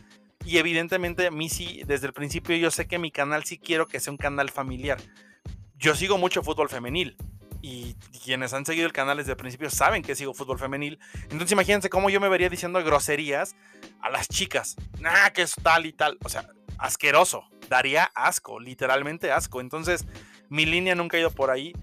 Y 0.45 0.57
evidentemente 0.57 1.27
a 1.27 1.31
mí 1.31 1.49
sí, 1.49 1.81
desde 1.85 2.07
el 2.07 2.13
principio 2.13 2.55
yo 2.55 2.71
sé 2.71 2.87
que 2.87 2.99
mi 2.99 3.11
canal 3.11 3.43
sí 3.45 3.57
quiero 3.57 3.87
que 3.87 3.99
sea 3.99 4.11
un 4.11 4.17
canal 4.17 4.49
familiar. 4.49 4.97
Yo 5.77 5.95
sigo 5.95 6.17
mucho 6.17 6.43
fútbol 6.43 6.69
femenil. 6.69 7.15
Y 7.61 7.95
quienes 8.23 8.53
han 8.53 8.65
seguido 8.65 8.85
el 8.85 8.93
canal 8.93 9.17
desde 9.17 9.31
el 9.31 9.37
principio 9.37 9.69
saben 9.69 10.01
que 10.01 10.15
sigo 10.15 10.33
fútbol 10.33 10.59
femenil. 10.59 10.97
Entonces 11.23 11.51
imagínense 11.51 11.89
cómo 11.89 12.09
yo 12.09 12.21
me 12.21 12.29
vería 12.29 12.49
diciendo 12.49 12.81
groserías 12.83 13.55
a 14.01 14.09
las 14.09 14.29
chicas. 14.29 14.77
Nah, 14.99 15.29
que 15.31 15.41
es 15.41 15.55
tal 15.61 15.85
y 15.85 15.93
tal. 15.93 16.17
O 16.23 16.29
sea, 16.29 16.47
asqueroso. 16.77 17.43
Daría 17.69 18.11
asco, 18.15 18.59
literalmente 18.59 19.31
asco. 19.31 19.61
Entonces, 19.61 20.05
mi 20.49 20.65
línea 20.65 20.95
nunca 20.95 21.17
ha 21.17 21.19
ido 21.19 21.31
por 21.31 21.51
ahí. 21.51 21.73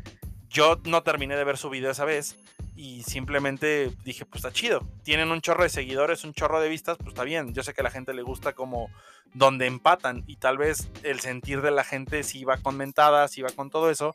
Yo 0.49 0.81
no 0.85 1.03
terminé 1.03 1.37
de 1.37 1.45
ver 1.45 1.59
su 1.59 1.69
video 1.69 1.91
esa 1.91 2.05
vez 2.07 2.37
y 2.77 3.03
simplemente 3.05 3.91
dije, 4.05 4.27
pues 4.27 4.45
está 4.45 4.53
chido. 4.53 4.87
Tienen 5.03 5.31
un 5.31 5.41
chorro 5.41 5.63
de 5.63 5.71
seguidores, 5.71 6.25
un 6.25 6.35
chorro 6.35 6.61
de 6.61 6.69
vistas, 6.69 6.99
pues 6.99 7.09
está 7.09 7.25
bien. 7.25 7.55
Yo 7.55 7.63
sé 7.63 7.73
que 7.73 7.81
a 7.81 7.85
la 7.85 7.91
gente 7.91 8.13
le 8.13 8.23
gusta 8.23 8.53
como 8.53 8.91
donde 9.33 9.67
empatan 9.67 10.25
y 10.27 10.37
tal 10.37 10.59
vez 10.59 10.89
el 11.03 11.21
sentir 11.21 11.63
de 11.63 11.71
la 11.71 11.85
gente 11.85 12.23
si 12.23 12.45
va 12.45 12.59
con 12.59 12.77
mentadas, 12.77 13.33
si 13.33 13.41
va 13.41 13.49
con 13.51 13.71
todo 13.71 13.91
eso. 13.91 14.15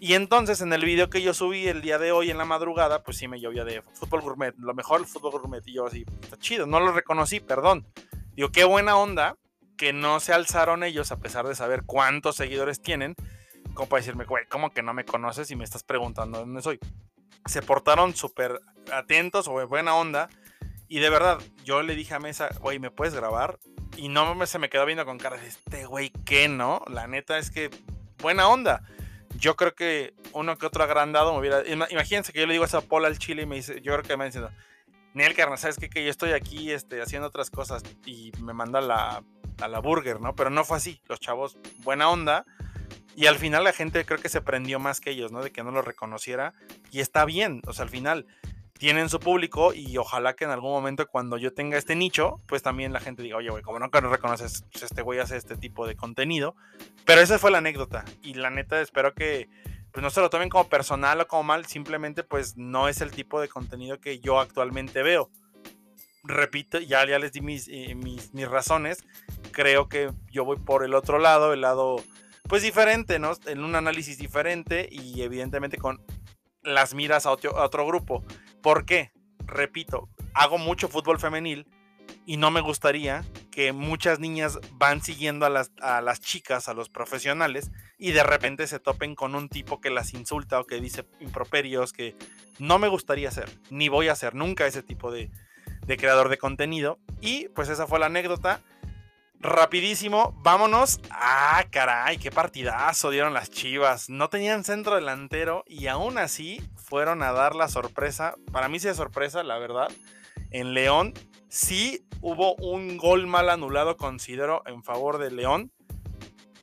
Y 0.00 0.14
entonces 0.14 0.62
en 0.62 0.72
el 0.72 0.84
video 0.84 1.10
que 1.10 1.20
yo 1.20 1.34
subí 1.34 1.68
el 1.68 1.82
día 1.82 1.98
de 1.98 2.12
hoy 2.12 2.30
en 2.30 2.38
la 2.38 2.46
madrugada, 2.46 3.02
pues 3.02 3.18
sí 3.18 3.28
me 3.28 3.40
llovía 3.40 3.64
de 3.64 3.82
fútbol 3.82 4.22
gourmet, 4.22 4.54
lo 4.56 4.72
mejor 4.72 5.04
fútbol 5.06 5.32
gourmet. 5.32 5.62
Y 5.66 5.74
yo 5.74 5.86
así, 5.86 6.06
está 6.22 6.38
chido, 6.38 6.66
no 6.66 6.80
lo 6.80 6.92
reconocí, 6.92 7.40
perdón. 7.40 7.86
Digo, 8.34 8.50
qué 8.50 8.64
buena 8.64 8.96
onda 8.96 9.36
que 9.76 9.92
no 9.92 10.18
se 10.20 10.32
alzaron 10.32 10.82
ellos 10.82 11.12
a 11.12 11.18
pesar 11.18 11.46
de 11.46 11.54
saber 11.54 11.82
cuántos 11.84 12.36
seguidores 12.36 12.80
tienen, 12.80 13.14
como 13.74 13.88
para 13.88 14.00
decirme, 14.00 14.24
güey, 14.24 14.46
¿cómo 14.46 14.70
que 14.70 14.82
no 14.82 14.94
me 14.94 15.04
conoces 15.04 15.50
y 15.50 15.56
me 15.56 15.64
estás 15.64 15.82
preguntando 15.82 16.38
dónde 16.38 16.62
soy? 16.62 16.78
Se 17.46 17.62
portaron 17.62 18.14
súper 18.14 18.60
atentos 18.92 19.48
o 19.48 19.66
buena 19.66 19.94
onda. 19.94 20.28
Y 20.88 20.98
de 20.98 21.10
verdad, 21.10 21.38
yo 21.64 21.82
le 21.82 21.94
dije 21.94 22.14
a 22.14 22.20
Mesa, 22.20 22.50
güey, 22.60 22.78
¿me 22.78 22.90
puedes 22.90 23.14
grabar? 23.14 23.58
Y 23.96 24.08
no 24.08 24.46
se 24.46 24.58
me 24.58 24.68
quedó 24.68 24.84
viendo 24.86 25.04
con 25.04 25.18
cara 25.18 25.36
de 25.36 25.48
este 25.48 25.86
güey, 25.86 26.10
¿qué 26.24 26.48
no? 26.48 26.82
La 26.88 27.06
neta 27.06 27.38
es 27.38 27.50
que 27.50 27.70
buena 28.18 28.48
onda. 28.48 28.82
Yo 29.36 29.56
creo 29.56 29.74
que 29.74 30.14
uno 30.32 30.56
que 30.58 30.66
otro 30.66 30.84
agrandado 30.84 31.32
me 31.32 31.40
hubiera. 31.40 31.62
Imagínense 31.66 32.32
que 32.32 32.40
yo 32.40 32.46
le 32.46 32.52
digo 32.52 32.64
a 32.64 32.66
esa 32.66 32.82
Paul 32.82 33.06
al 33.06 33.18
chile 33.18 33.42
y 33.42 33.46
me 33.46 33.56
dice, 33.56 33.80
yo 33.80 33.92
creo 33.92 34.02
que 34.02 34.16
me 34.16 34.26
diciendo, 34.26 34.50
Niel 35.14 35.34
carnal, 35.34 35.58
¿sabes 35.58 35.78
qué? 35.78 35.88
Que 35.88 36.04
yo 36.04 36.10
estoy 36.10 36.32
aquí 36.32 36.70
este, 36.70 37.00
haciendo 37.02 37.28
otras 37.28 37.50
cosas 37.50 37.82
y 38.04 38.32
me 38.40 38.52
manda 38.52 38.80
la, 38.80 39.24
a 39.60 39.68
la 39.68 39.78
burger, 39.80 40.20
¿no? 40.20 40.34
Pero 40.34 40.50
no 40.50 40.64
fue 40.64 40.76
así. 40.76 41.00
Los 41.08 41.20
chavos, 41.20 41.56
buena 41.78 42.08
onda 42.10 42.44
y 43.14 43.26
al 43.26 43.36
final 43.36 43.64
la 43.64 43.72
gente 43.72 44.04
creo 44.04 44.18
que 44.18 44.28
se 44.28 44.40
prendió 44.40 44.78
más 44.78 45.00
que 45.00 45.10
ellos, 45.10 45.32
¿no? 45.32 45.42
De 45.42 45.50
que 45.50 45.62
no 45.62 45.70
lo 45.70 45.82
reconociera. 45.82 46.54
Y 46.90 47.00
está 47.00 47.24
bien, 47.24 47.60
o 47.66 47.72
sea, 47.72 47.84
al 47.84 47.90
final 47.90 48.26
tienen 48.78 49.08
su 49.08 49.20
público 49.20 49.72
y 49.74 49.96
ojalá 49.96 50.34
que 50.34 50.44
en 50.44 50.50
algún 50.50 50.72
momento 50.72 51.06
cuando 51.06 51.38
yo 51.38 51.52
tenga 51.52 51.78
este 51.78 51.94
nicho, 51.94 52.40
pues 52.46 52.62
también 52.62 52.92
la 52.92 53.00
gente 53.00 53.22
diga, 53.22 53.36
oye, 53.36 53.50
güey, 53.50 53.62
como 53.62 53.78
no 53.78 53.88
reconoces, 53.88 54.64
pues 54.72 54.82
este 54.82 55.02
güey 55.02 55.20
hace 55.20 55.36
este 55.36 55.56
tipo 55.56 55.86
de 55.86 55.94
contenido. 55.94 56.56
Pero 57.04 57.20
esa 57.20 57.38
fue 57.38 57.50
la 57.50 57.58
anécdota. 57.58 58.04
Y 58.22 58.34
la 58.34 58.50
neta 58.50 58.80
espero 58.80 59.14
que 59.14 59.48
pues 59.92 60.02
no 60.02 60.10
se 60.10 60.20
lo 60.20 60.30
tomen 60.30 60.48
como 60.48 60.68
personal 60.68 61.20
o 61.20 61.28
como 61.28 61.42
mal, 61.42 61.66
simplemente 61.66 62.24
pues 62.24 62.56
no 62.56 62.88
es 62.88 63.02
el 63.02 63.10
tipo 63.10 63.40
de 63.40 63.48
contenido 63.48 64.00
que 64.00 64.20
yo 64.20 64.40
actualmente 64.40 65.02
veo. 65.02 65.30
Repito, 66.24 66.78
ya, 66.80 67.06
ya 67.06 67.18
les 67.18 67.32
di 67.32 67.40
mis, 67.40 67.68
eh, 67.68 67.94
mis, 67.94 68.32
mis 68.32 68.48
razones. 68.48 69.04
Creo 69.50 69.88
que 69.88 70.10
yo 70.30 70.44
voy 70.44 70.56
por 70.56 70.84
el 70.84 70.94
otro 70.94 71.18
lado, 71.18 71.52
el 71.52 71.60
lado 71.60 72.02
pues 72.48 72.62
diferente, 72.62 73.18
¿no? 73.18 73.32
En 73.46 73.64
un 73.64 73.74
análisis 73.74 74.18
diferente 74.18 74.88
y 74.90 75.22
evidentemente 75.22 75.78
con 75.78 76.04
las 76.62 76.94
miras 76.94 77.26
a 77.26 77.30
otro, 77.32 77.86
grupo. 77.86 78.24
¿Por 78.62 78.84
qué? 78.84 79.12
Repito, 79.46 80.08
hago 80.34 80.58
mucho 80.58 80.88
fútbol 80.88 81.18
femenil 81.18 81.66
y 82.26 82.36
no 82.36 82.50
me 82.50 82.60
gustaría 82.60 83.24
que 83.50 83.72
muchas 83.72 84.18
niñas 84.18 84.58
van 84.72 85.02
siguiendo 85.02 85.46
a 85.46 85.50
las, 85.50 85.72
a 85.80 86.00
las, 86.00 86.20
chicas, 86.20 86.68
a 86.68 86.74
los 86.74 86.88
profesionales, 86.88 87.70
y 87.98 88.12
de 88.12 88.22
repente 88.22 88.66
se 88.66 88.80
topen 88.80 89.14
con 89.14 89.34
un 89.34 89.48
tipo 89.48 89.80
que 89.80 89.90
las 89.90 90.14
insulta 90.14 90.60
o 90.60 90.64
que 90.64 90.80
dice 90.80 91.04
improperios, 91.20 91.92
que 91.92 92.16
no 92.58 92.78
me 92.78 92.88
gustaría 92.88 93.28
hacer, 93.28 93.48
ni 93.70 93.88
voy 93.88 94.08
a 94.08 94.12
hacer 94.12 94.34
nunca 94.34 94.66
ese 94.66 94.82
tipo 94.82 95.10
de, 95.10 95.30
de 95.86 95.96
creador 95.96 96.28
de 96.28 96.38
contenido. 96.38 96.98
Y 97.20 97.48
pues 97.48 97.68
esa 97.68 97.86
fue 97.86 97.98
la 97.98 98.06
anécdota 98.06 98.62
rapidísimo, 99.42 100.34
vámonos. 100.42 101.00
Ah, 101.10 101.64
caray, 101.70 102.18
qué 102.18 102.30
partidazo 102.30 103.10
dieron 103.10 103.34
las 103.34 103.50
Chivas. 103.50 104.08
No 104.08 104.28
tenían 104.28 104.64
centro 104.64 104.94
delantero 104.94 105.64
y 105.66 105.88
aún 105.88 106.18
así 106.18 106.62
fueron 106.76 107.22
a 107.22 107.32
dar 107.32 107.54
la 107.54 107.68
sorpresa. 107.68 108.36
Para 108.52 108.68
mí 108.68 108.78
sí 108.78 108.88
es 108.88 108.96
sorpresa, 108.96 109.42
la 109.42 109.58
verdad. 109.58 109.90
En 110.50 110.74
León 110.74 111.14
sí 111.48 112.06
hubo 112.20 112.54
un 112.56 112.96
gol 112.96 113.26
mal 113.26 113.50
anulado, 113.50 113.96
considero, 113.96 114.62
en 114.66 114.82
favor 114.82 115.18
de 115.18 115.30
León. 115.30 115.72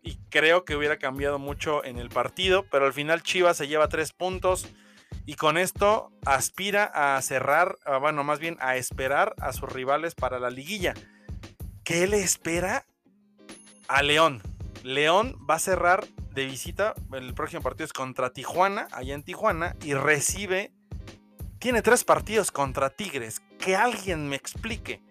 Y 0.02 0.18
creo 0.30 0.64
que 0.64 0.76
hubiera 0.76 0.98
cambiado 0.98 1.38
mucho 1.38 1.84
en 1.84 2.00
el 2.00 2.10
partido, 2.10 2.66
pero 2.72 2.86
al 2.86 2.94
final 2.94 3.22
Chivas 3.22 3.58
se 3.58 3.68
lleva 3.68 3.90
tres 3.90 4.14
puntos 4.14 4.68
y 5.26 5.36
con 5.36 5.58
esto 5.58 6.12
aspira 6.26 6.86
a 6.86 7.22
cerrar, 7.22 7.76
ah, 7.86 7.98
bueno, 7.98 8.24
más 8.24 8.40
bien 8.40 8.58
a 8.62 8.78
esperar 8.78 9.36
a 9.40 9.54
sus 9.54 9.72
rivales 9.72 10.16
para 10.16 10.40
la 10.40 10.50
liguilla. 10.50 10.94
¿Qué 11.90 12.06
le 12.06 12.22
espera 12.22 12.86
a 13.88 14.04
León? 14.04 14.44
León 14.84 15.36
va 15.50 15.56
a 15.56 15.60
cerrar 15.60 16.06
de 16.36 16.46
visita, 16.46 16.94
el 17.14 17.34
próximo 17.34 17.64
partido 17.64 17.86
es 17.86 17.94
contra 17.94 18.32
Tijuana, 18.32 18.88
allá 18.92 19.16
en 19.16 19.24
Tijuana, 19.24 19.76
y 19.84 19.96
recibe, 19.96 20.72
tiene 21.58 21.82
tres 21.82 22.04
partidos 22.04 22.52
contra 22.52 22.92
Tigres, 22.92 23.42
que 23.58 23.76
alguien 23.76 24.30
me 24.30 24.36
explique. 24.36 25.02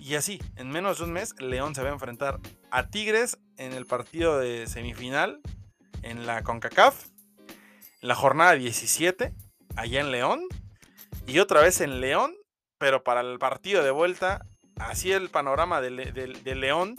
Y 0.00 0.14
así, 0.14 0.40
en 0.54 0.70
menos 0.70 0.98
de 0.98 1.04
un 1.06 1.12
mes, 1.12 1.34
León 1.40 1.74
se 1.74 1.82
va 1.82 1.88
a 1.88 1.94
enfrentar 1.94 2.38
a 2.70 2.86
Tigres 2.86 3.36
en 3.56 3.72
el 3.72 3.86
partido 3.86 4.38
de 4.38 4.68
semifinal 4.68 5.40
en 6.02 6.26
la 6.26 6.44
CONCACAF, 6.44 7.06
en 8.02 8.08
la 8.08 8.14
jornada 8.14 8.52
17, 8.52 9.34
allá 9.74 10.00
en 10.00 10.12
León, 10.12 10.46
y 11.26 11.40
otra 11.40 11.60
vez 11.60 11.80
en 11.80 12.00
León, 12.00 12.36
pero 12.78 13.02
para 13.02 13.20
el 13.20 13.40
partido 13.40 13.82
de 13.82 13.90
vuelta 13.90 14.46
así 14.78 15.12
el 15.12 15.30
panorama 15.30 15.80
de, 15.80 15.90
León. 16.54 16.96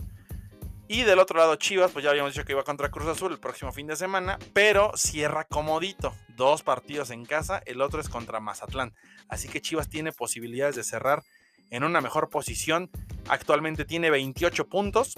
Y 0.90 1.04
del 1.04 1.20
otro 1.20 1.38
lado, 1.38 1.56
Chivas, 1.58 1.92
pues 1.92 2.06
ya 2.06 2.12
habíamos 2.12 2.34
dicho 2.34 2.46
que 2.46 2.54
iba 2.54 2.64
contra 2.64 2.90
Cruz 2.90 3.08
Azul 3.08 3.34
el 3.34 3.40
próximo 3.40 3.74
fin 3.74 3.88
de 3.88 3.98
semana, 3.98 4.40
pero 4.54 4.92
cierra 4.96 5.44
comodito. 5.44 6.14
Dos 6.38 6.64
partidos 6.64 7.10
en 7.10 7.26
casa, 7.26 7.62
el 7.66 7.82
otro 7.82 8.00
es 8.00 8.08
contra 8.08 8.40
Mazatlán. 8.40 8.94
Así 9.28 9.50
que 9.50 9.60
Chivas 9.60 9.90
tiene 9.90 10.14
posibilidades 10.14 10.76
de 10.76 10.84
cerrar 10.84 11.24
en 11.72 11.84
una 11.84 12.00
mejor 12.00 12.30
posición. 12.30 12.90
Actualmente 13.28 13.84
tiene 13.84 14.10
28 14.10 14.70
puntos, 14.70 15.16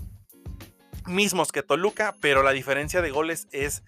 mismos 1.06 1.52
que 1.52 1.62
Toluca, 1.62 2.16
pero 2.20 2.42
la 2.42 2.52
diferencia 2.52 3.04
de 3.04 3.12
goles 3.12 3.48
es 3.52 3.84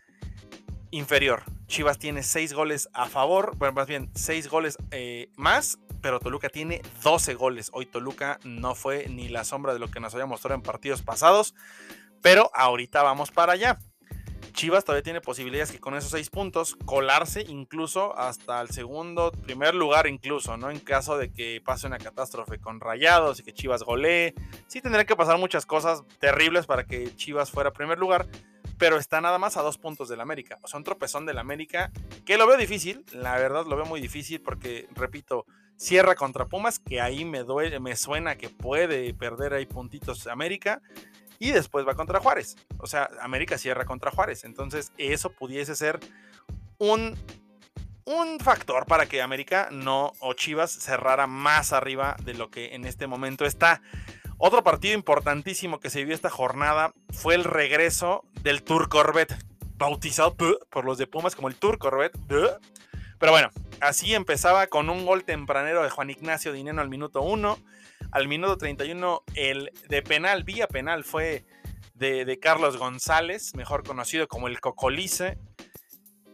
inferior. 0.92 1.44
Chivas 1.68 1.98
tiene 1.98 2.24
6 2.24 2.54
goles 2.54 2.90
a 2.94 3.08
favor, 3.08 3.56
bueno, 3.58 3.74
más 3.74 3.88
bien 3.88 4.12
6 4.14 4.50
goles 4.50 4.78
eh, 4.92 5.30
más 5.36 5.80
pero 6.02 6.20
Toluca 6.20 6.50
tiene 6.50 6.82
12 7.04 7.36
goles. 7.36 7.70
Hoy 7.74 7.86
Toluca 7.86 8.40
no 8.44 8.76
fue 8.76 9.08
ni 9.08 9.30
la 9.30 9.44
sombra 9.44 9.74
de 9.74 9.80
lo 9.80 9.90
que 9.90 10.00
nos 10.00 10.14
había 10.14 10.26
mostrado 10.26 10.56
en 10.56 10.64
partidos 10.64 11.02
pasados, 11.02 11.54
pero 12.22 12.50
ahorita 12.54 13.04
vamos 13.04 13.32
para 13.32 13.54
allá. 13.54 13.80
Chivas 14.54 14.84
todavía 14.84 15.04
tiene 15.04 15.22
posibilidades 15.22 15.72
que 15.72 15.80
con 15.80 15.96
esos 15.96 16.12
6 16.12 16.30
puntos 16.30 16.76
colarse 16.86 17.42
incluso 17.48 18.18
hasta 18.18 18.60
el 18.60 18.70
segundo, 18.70 19.32
primer 19.32 19.74
lugar 19.74 20.08
incluso, 20.08 20.58
¿no? 20.58 20.70
En 20.70 20.80
caso 20.80 21.18
de 21.18 21.32
que 21.32 21.62
pase 21.64 21.88
una 21.88 21.98
catástrofe 21.98 22.60
con 22.60 22.82
Rayados 22.82 23.40
y 23.40 23.44
que 23.44 23.54
Chivas 23.54 23.84
golee. 23.84 24.34
Sí 24.68 24.82
tendría 24.82 25.06
que 25.06 25.16
pasar 25.16 25.38
muchas 25.38 25.66
cosas 25.66 26.04
terribles 26.20 26.66
para 26.66 26.86
que 26.86 27.16
Chivas 27.16 27.50
fuera 27.50 27.72
primer 27.72 27.98
lugar, 27.98 28.28
pero 28.82 28.98
está 28.98 29.22
nada 29.22 29.38
más 29.38 29.58
a 29.58 29.62
dos 29.62 29.78
puntos 29.78 30.10
del 30.10 30.22
América. 30.22 30.58
O 30.64 30.68
sea, 30.68 30.80
un 30.80 30.84
tropezón 30.84 31.28
del 31.28 31.38
América, 31.38 31.92
que 32.26 32.36
lo 32.36 32.48
veo 32.48 32.58
difícil, 32.58 33.06
la 33.12 33.36
verdad 33.36 33.68
lo 33.68 33.76
veo 33.76 33.86
muy 33.86 34.02
difícil 34.02 34.42
porque, 34.42 34.88
repito, 34.96 35.46
Cierra 35.78 36.16
contra 36.16 36.48
Pumas, 36.48 36.80
que 36.80 37.00
ahí 37.00 37.24
me 37.24 37.44
duele, 37.44 37.80
me 37.80 37.96
suena 37.96 38.38
que 38.38 38.50
puede 38.50 39.14
perder 39.14 39.54
ahí 39.54 39.68
puntitos 39.68 40.26
América. 40.26 40.82
Y 41.38 41.52
después 41.52 41.88
va 41.88 41.94
contra 41.94 42.20
Juárez. 42.20 42.56
O 42.80 42.88
sea, 42.88 43.08
América 43.22 43.60
cierra 43.60 43.86
contra 43.86 44.10
Juárez. 44.10 44.46
Entonces, 44.46 44.92
eso 44.98 45.32
pudiese 45.32 45.76
ser 45.76 46.00
un, 46.80 47.16
un 48.06 48.40
factor 48.40 48.88
para 48.88 49.06
que 49.06 49.22
América 49.22 49.70
no 49.72 50.14
o 50.22 50.34
Chivas 50.34 50.72
cerrara 50.72 51.28
más 51.28 51.72
arriba 51.72 52.16
de 52.24 52.34
lo 52.34 52.50
que 52.50 52.74
en 52.74 52.86
este 52.86 53.06
momento 53.06 53.46
está. 53.46 53.84
Otro 54.44 54.64
partido 54.64 54.96
importantísimo 54.96 55.80
que 55.80 55.92
se 55.92 56.04
vio 56.04 56.16
esta 56.16 56.32
jornada 56.32 56.96
fue 57.12 57.36
el 57.36 57.44
regreso 57.44 58.24
del 58.42 58.64
Tour 58.64 58.90
Corvette, 58.90 59.38
bautizado 59.76 60.36
por 60.36 60.84
los 60.84 60.98
de 60.98 61.06
Pumas 61.06 61.36
como 61.36 61.48
el 61.48 61.54
Tour 61.54 61.78
Corvette. 61.78 62.18
Pero 62.28 63.32
bueno, 63.32 63.50
así 63.82 64.16
empezaba 64.16 64.66
con 64.66 64.90
un 64.90 65.06
gol 65.06 65.26
tempranero 65.26 65.84
de 65.84 65.92
Juan 65.92 66.10
Ignacio 66.10 66.54
Dineno 66.54 66.82
al 66.82 66.90
minuto 66.90 67.22
1. 67.22 67.60
Al 68.10 68.28
minuto 68.28 68.58
31, 68.58 69.22
el 69.36 69.72
de 69.88 70.02
penal, 70.02 70.44
vía 70.44 70.68
penal, 70.68 71.04
fue 71.04 71.46
de, 71.94 72.40
Carlos 72.42 72.78
González, 72.78 73.54
mejor 73.54 73.84
conocido 73.84 74.28
como 74.28 74.48
el 74.48 74.60
Cocolice. 74.60 75.38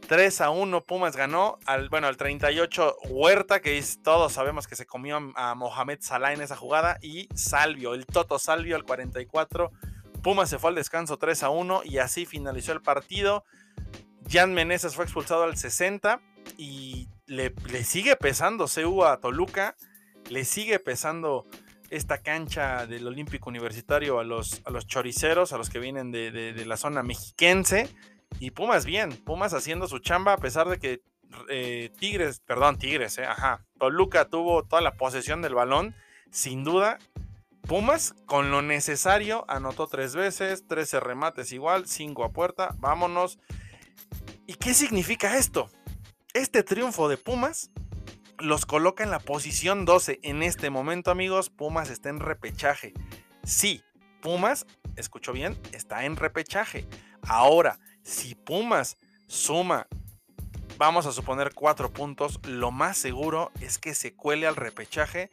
3 0.08 0.42
a 0.42 0.50
1, 0.50 0.84
Pumas 0.84 1.16
ganó. 1.16 1.60
Al, 1.66 1.90
bueno, 1.90 2.08
al 2.08 2.18
38, 2.18 2.98
Huerta, 3.10 3.62
que 3.62 3.84
todos 4.04 4.34
sabemos 4.34 4.68
que 4.68 4.76
se 4.76 4.86
comió 4.86 5.20
a 5.36 5.56
Mohamed 5.56 6.00
Salah 6.02 6.34
en 6.34 6.42
esa 6.42 6.56
jugada. 6.56 6.98
Y 7.02 7.28
Salvio, 7.36 7.94
el 7.94 8.06
Toto 8.06 8.40
Salvio, 8.40 8.76
al 8.76 8.84
44. 8.84 9.72
Pumas 10.24 10.50
se 10.50 10.60
fue 10.60 10.70
al 10.70 10.76
descanso 10.76 11.18
3 11.18 11.44
a 11.44 11.50
1 11.50 11.82
y 11.86 12.00
así 12.00 12.26
finalizó 12.26 12.72
el 12.72 12.82
partido. 12.82 13.46
Jan 14.30 14.54
Meneses 14.54 14.96
fue 14.96 15.06
expulsado 15.06 15.44
al 15.44 15.58
60 15.58 16.20
y 16.58 17.08
le, 17.28 17.54
sigue 17.84 18.16
pesando 18.16 18.66
CU 18.68 19.04
a 19.04 19.20
Toluca, 19.20 19.76
le 20.30 20.46
sigue 20.46 20.80
pesando 20.80 21.46
esta 21.90 22.18
cancha 22.18 22.86
del 22.86 23.08
Olímpico 23.08 23.50
Universitario 23.50 24.20
a 24.20 24.24
los, 24.24 24.62
a 24.66 24.72
los 24.72 24.88
choriceros, 24.88 25.54
a 25.54 25.58
los 25.58 25.70
que 25.70 25.80
vienen 25.80 26.12
de, 26.12 26.64
la 26.66 26.78
zona 26.78 27.04
mexiquense. 27.04 27.90
Y 28.40 28.52
Pumas 28.52 28.86
bien, 28.86 29.12
Pumas 29.12 29.54
haciendo 29.54 29.88
su 29.88 30.00
chamba 30.00 30.34
a 30.34 30.38
pesar 30.38 30.70
de 30.70 30.80
que 30.80 31.02
eh, 31.50 31.92
Tigres, 31.98 32.40
perdón, 32.40 32.78
Tigres, 32.78 33.18
eh, 33.18 33.26
ajá, 33.26 33.66
Toluca 33.80 34.26
tuvo 34.30 34.64
toda 34.64 34.82
la 34.82 34.96
posesión 34.96 35.42
del 35.42 35.56
balón, 35.56 35.96
sin 36.32 36.64
duda. 36.64 37.00
Pumas 37.62 38.14
con 38.26 38.50
lo 38.50 38.62
necesario 38.62 39.44
anotó 39.50 39.88
tres 39.88 40.16
veces, 40.16 40.66
13 40.68 41.02
remates 41.02 41.52
igual, 41.52 41.88
5 41.88 42.24
a 42.24 42.32
puerta, 42.32 42.76
vámonos. 42.78 43.40
¿Y 44.46 44.54
qué 44.54 44.74
significa 44.74 45.38
esto? 45.38 45.70
Este 46.34 46.64
triunfo 46.64 47.10
de 47.10 47.18
Pumas 47.18 47.72
los 48.40 48.66
coloca 48.66 49.04
en 49.04 49.12
la 49.12 49.20
posición 49.20 49.84
12. 49.84 50.20
En 50.24 50.44
este 50.44 50.70
momento, 50.70 51.12
amigos, 51.12 51.50
Pumas 51.50 51.90
está 51.90 52.10
en 52.10 52.20
repechaje. 52.20 52.94
Sí, 53.44 53.84
Pumas, 54.22 54.66
escucho 54.96 55.34
bien, 55.34 55.58
está 55.74 56.06
en 56.06 56.16
repechaje. 56.16 56.88
Ahora, 57.22 57.80
si 58.08 58.36
Pumas 58.36 58.98
suma, 59.28 59.88
vamos 60.78 61.06
a 61.06 61.12
suponer 61.12 61.54
cuatro 61.54 61.92
puntos, 61.92 62.40
lo 62.48 62.72
más 62.72 62.98
seguro 62.98 63.52
es 63.60 63.78
que 63.78 63.94
se 63.94 64.16
cuele 64.16 64.48
al 64.48 64.56
repechaje. 64.56 65.30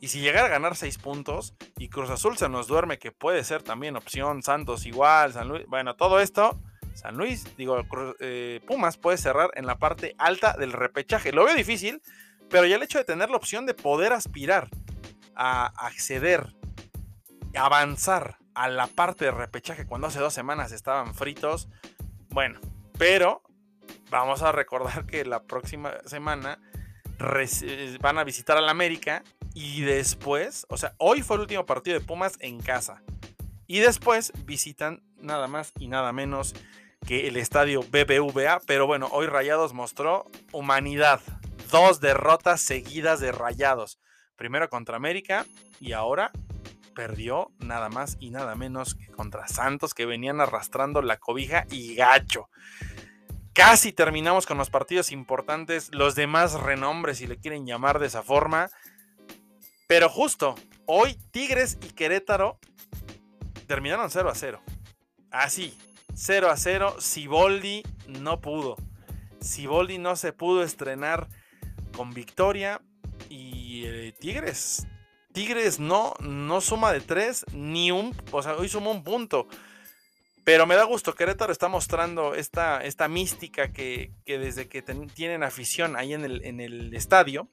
Y 0.00 0.08
si 0.08 0.20
llegara 0.20 0.46
a 0.46 0.50
ganar 0.50 0.76
seis 0.76 0.98
puntos 0.98 1.54
y 1.76 1.88
Cruz 1.88 2.10
Azul 2.10 2.36
se 2.36 2.48
nos 2.48 2.66
duerme, 2.66 2.98
que 2.98 3.12
puede 3.12 3.44
ser 3.44 3.62
también 3.62 3.96
opción, 3.96 4.42
Santos 4.42 4.84
igual, 4.84 5.32
San 5.32 5.48
Luis, 5.48 5.64
bueno, 5.68 5.94
todo 5.94 6.20
esto 6.20 6.60
San 6.94 7.16
Luis, 7.16 7.56
digo, 7.56 7.80
eh, 8.18 8.60
Pumas 8.66 8.96
puede 8.96 9.18
cerrar 9.18 9.52
en 9.54 9.66
la 9.66 9.78
parte 9.78 10.16
alta 10.18 10.56
del 10.58 10.72
repechaje. 10.72 11.30
Lo 11.30 11.44
veo 11.44 11.54
difícil, 11.54 12.02
pero 12.50 12.66
ya 12.66 12.74
el 12.74 12.82
hecho 12.82 12.98
de 12.98 13.04
tener 13.04 13.30
la 13.30 13.36
opción 13.36 13.66
de 13.66 13.74
poder 13.74 14.12
aspirar 14.12 14.68
a 15.36 15.66
acceder, 15.86 16.56
avanzar 17.54 18.38
a 18.54 18.66
la 18.66 18.88
parte 18.88 19.26
de 19.26 19.30
repechaje 19.30 19.86
cuando 19.86 20.08
hace 20.08 20.18
dos 20.18 20.34
semanas 20.34 20.72
estaban 20.72 21.14
fritos, 21.14 21.68
bueno, 22.30 22.60
pero 22.98 23.42
vamos 24.10 24.42
a 24.42 24.52
recordar 24.52 25.06
que 25.06 25.24
la 25.24 25.42
próxima 25.42 25.94
semana 26.04 26.60
van 28.00 28.18
a 28.18 28.24
visitar 28.24 28.56
al 28.56 28.68
América 28.68 29.24
y 29.54 29.82
después, 29.82 30.66
o 30.68 30.76
sea, 30.76 30.94
hoy 30.98 31.22
fue 31.22 31.36
el 31.36 31.42
último 31.42 31.66
partido 31.66 31.98
de 31.98 32.04
Pumas 32.04 32.34
en 32.40 32.60
casa. 32.60 33.02
Y 33.66 33.80
después 33.80 34.32
visitan 34.44 35.02
nada 35.20 35.48
más 35.48 35.72
y 35.78 35.88
nada 35.88 36.12
menos 36.12 36.54
que 37.06 37.28
el 37.28 37.36
estadio 37.36 37.82
BBVA, 37.82 38.60
pero 38.66 38.86
bueno, 38.86 39.08
hoy 39.12 39.26
Rayados 39.26 39.72
mostró 39.72 40.30
humanidad. 40.52 41.20
Dos 41.70 42.00
derrotas 42.00 42.60
seguidas 42.60 43.20
de 43.20 43.32
Rayados. 43.32 43.98
Primero 44.36 44.70
contra 44.70 44.96
América 44.96 45.44
y 45.80 45.92
ahora 45.92 46.30
perdió 46.98 47.52
nada 47.60 47.88
más 47.90 48.16
y 48.18 48.30
nada 48.30 48.56
menos 48.56 48.96
que 48.96 49.06
contra 49.06 49.46
Santos 49.46 49.94
que 49.94 50.04
venían 50.04 50.40
arrastrando 50.40 51.00
la 51.00 51.16
cobija 51.16 51.64
y 51.70 51.94
gacho. 51.94 52.48
Casi 53.52 53.92
terminamos 53.92 54.46
con 54.46 54.58
los 54.58 54.68
partidos 54.68 55.12
importantes, 55.12 55.94
los 55.94 56.16
demás 56.16 56.54
renombres 56.54 57.18
si 57.18 57.28
le 57.28 57.38
quieren 57.38 57.66
llamar 57.66 58.00
de 58.00 58.08
esa 58.08 58.24
forma. 58.24 58.68
Pero 59.86 60.08
justo, 60.08 60.56
hoy 60.86 61.14
Tigres 61.30 61.78
y 61.80 61.92
Querétaro 61.92 62.58
terminaron 63.68 64.10
0 64.10 64.30
a 64.30 64.34
0. 64.34 64.60
Así, 65.30 65.78
0 66.16 66.50
a 66.50 66.56
0. 66.56 66.96
Siboldi 66.98 67.84
no 68.08 68.40
pudo. 68.40 68.74
Siboldi 69.40 69.98
no 69.98 70.16
se 70.16 70.32
pudo 70.32 70.64
estrenar 70.64 71.28
con 71.96 72.12
victoria. 72.12 72.82
Y 73.28 73.84
eh, 73.86 74.12
Tigres. 74.18 74.88
Tigres 75.38 75.78
no, 75.78 76.14
no 76.18 76.60
suma 76.60 76.92
de 76.92 77.00
tres, 77.00 77.46
ni 77.52 77.92
un, 77.92 78.12
o 78.32 78.42
sea, 78.42 78.56
hoy 78.56 78.68
sumó 78.68 78.90
un 78.90 79.04
punto. 79.04 79.46
Pero 80.42 80.66
me 80.66 80.74
da 80.74 80.82
gusto, 80.82 81.14
Querétaro 81.14 81.52
está 81.52 81.68
mostrando 81.68 82.34
esta, 82.34 82.82
esta 82.82 83.06
mística 83.06 83.72
que, 83.72 84.10
desde 84.26 84.68
que 84.68 84.82
tienen 84.82 85.44
afición 85.44 85.94
ahí 85.94 86.12
en 86.12 86.24
el, 86.24 86.44
en 86.44 86.58
el 86.58 86.92
estadio, 86.92 87.48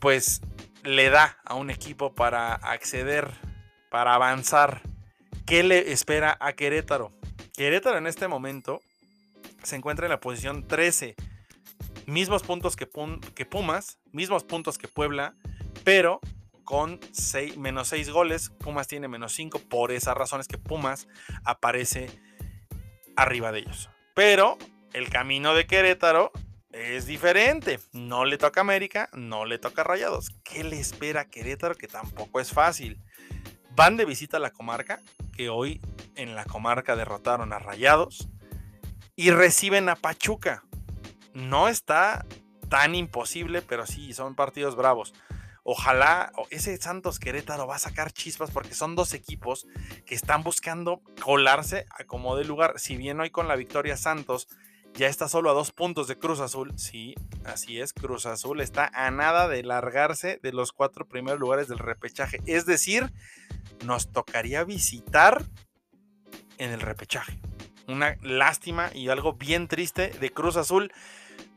pues 0.00 0.40
le 0.82 1.08
da 1.08 1.38
a 1.44 1.54
un 1.54 1.70
equipo 1.70 2.16
para 2.16 2.54
acceder, 2.54 3.30
para 3.88 4.16
avanzar. 4.16 4.82
¿Qué 5.46 5.62
le 5.62 5.92
espera 5.92 6.36
a 6.40 6.54
Querétaro? 6.54 7.12
Querétaro 7.56 7.98
en 7.98 8.08
este 8.08 8.26
momento 8.26 8.80
se 9.62 9.76
encuentra 9.76 10.06
en 10.06 10.10
la 10.10 10.18
posición 10.18 10.66
13. 10.66 11.14
Mismos 12.06 12.42
puntos 12.42 12.74
que, 12.74 12.90
que 13.36 13.46
Pumas, 13.46 14.00
mismos 14.10 14.42
puntos 14.42 14.78
que 14.78 14.88
Puebla, 14.88 15.36
pero 15.82 16.20
con 16.64 17.00
menos 17.56 17.88
6 17.88 18.10
goles. 18.10 18.50
Pumas 18.50 18.88
tiene 18.88 19.08
menos 19.08 19.32
5. 19.34 19.60
Por 19.68 19.92
esas 19.92 20.16
razones 20.16 20.48
que 20.48 20.58
Pumas 20.58 21.08
aparece 21.44 22.10
arriba 23.16 23.52
de 23.52 23.60
ellos. 23.60 23.90
Pero 24.14 24.58
el 24.92 25.08
camino 25.10 25.54
de 25.54 25.66
Querétaro 25.66 26.32
es 26.72 27.06
diferente. 27.06 27.78
No 27.92 28.24
le 28.24 28.38
toca 28.38 28.60
América, 28.60 29.08
no 29.12 29.44
le 29.44 29.58
toca 29.58 29.84
Rayados. 29.84 30.30
¿Qué 30.42 30.64
le 30.64 30.80
espera 30.80 31.22
a 31.22 31.24
Querétaro? 31.26 31.74
Que 31.74 31.88
tampoco 31.88 32.40
es 32.40 32.52
fácil. 32.52 32.98
Van 33.76 33.96
de 33.96 34.04
visita 34.04 34.36
a 34.36 34.40
la 34.40 34.50
comarca, 34.50 35.00
que 35.32 35.48
hoy 35.48 35.80
en 36.14 36.34
la 36.34 36.44
comarca 36.44 36.96
derrotaron 36.96 37.52
a 37.52 37.58
Rayados. 37.58 38.28
Y 39.16 39.30
reciben 39.30 39.88
a 39.88 39.96
Pachuca. 39.96 40.64
No 41.34 41.68
está 41.68 42.24
tan 42.68 42.94
imposible, 42.94 43.62
pero 43.62 43.86
sí, 43.86 44.12
son 44.12 44.34
partidos 44.34 44.76
bravos. 44.76 45.12
Ojalá 45.66 46.30
ese 46.50 46.76
Santos 46.76 47.18
Querétaro 47.18 47.66
va 47.66 47.76
a 47.76 47.78
sacar 47.78 48.12
chispas 48.12 48.50
porque 48.50 48.74
son 48.74 48.94
dos 48.94 49.14
equipos 49.14 49.66
que 50.04 50.14
están 50.14 50.42
buscando 50.42 51.00
colarse 51.22 51.86
a 51.90 52.04
como 52.04 52.36
de 52.36 52.44
lugar. 52.44 52.74
Si 52.78 52.96
bien 52.96 53.18
hoy 53.18 53.30
con 53.30 53.48
la 53.48 53.56
victoria 53.56 53.96
Santos 53.96 54.46
ya 54.92 55.08
está 55.08 55.26
solo 55.26 55.50
a 55.50 55.54
dos 55.54 55.72
puntos 55.72 56.06
de 56.06 56.18
Cruz 56.18 56.40
Azul, 56.40 56.74
sí, 56.76 57.14
así 57.46 57.80
es, 57.80 57.94
Cruz 57.94 58.26
Azul 58.26 58.60
está 58.60 58.90
a 58.94 59.10
nada 59.10 59.48
de 59.48 59.62
largarse 59.62 60.38
de 60.42 60.52
los 60.52 60.72
cuatro 60.72 61.08
primeros 61.08 61.40
lugares 61.40 61.66
del 61.66 61.78
repechaje. 61.78 62.40
Es 62.44 62.66
decir, 62.66 63.10
nos 63.86 64.12
tocaría 64.12 64.64
visitar 64.64 65.42
en 66.58 66.72
el 66.72 66.80
repechaje. 66.80 67.40
Una 67.88 68.16
lástima 68.22 68.90
y 68.94 69.08
algo 69.08 69.32
bien 69.32 69.66
triste 69.66 70.10
de 70.10 70.30
Cruz 70.30 70.56
Azul, 70.56 70.92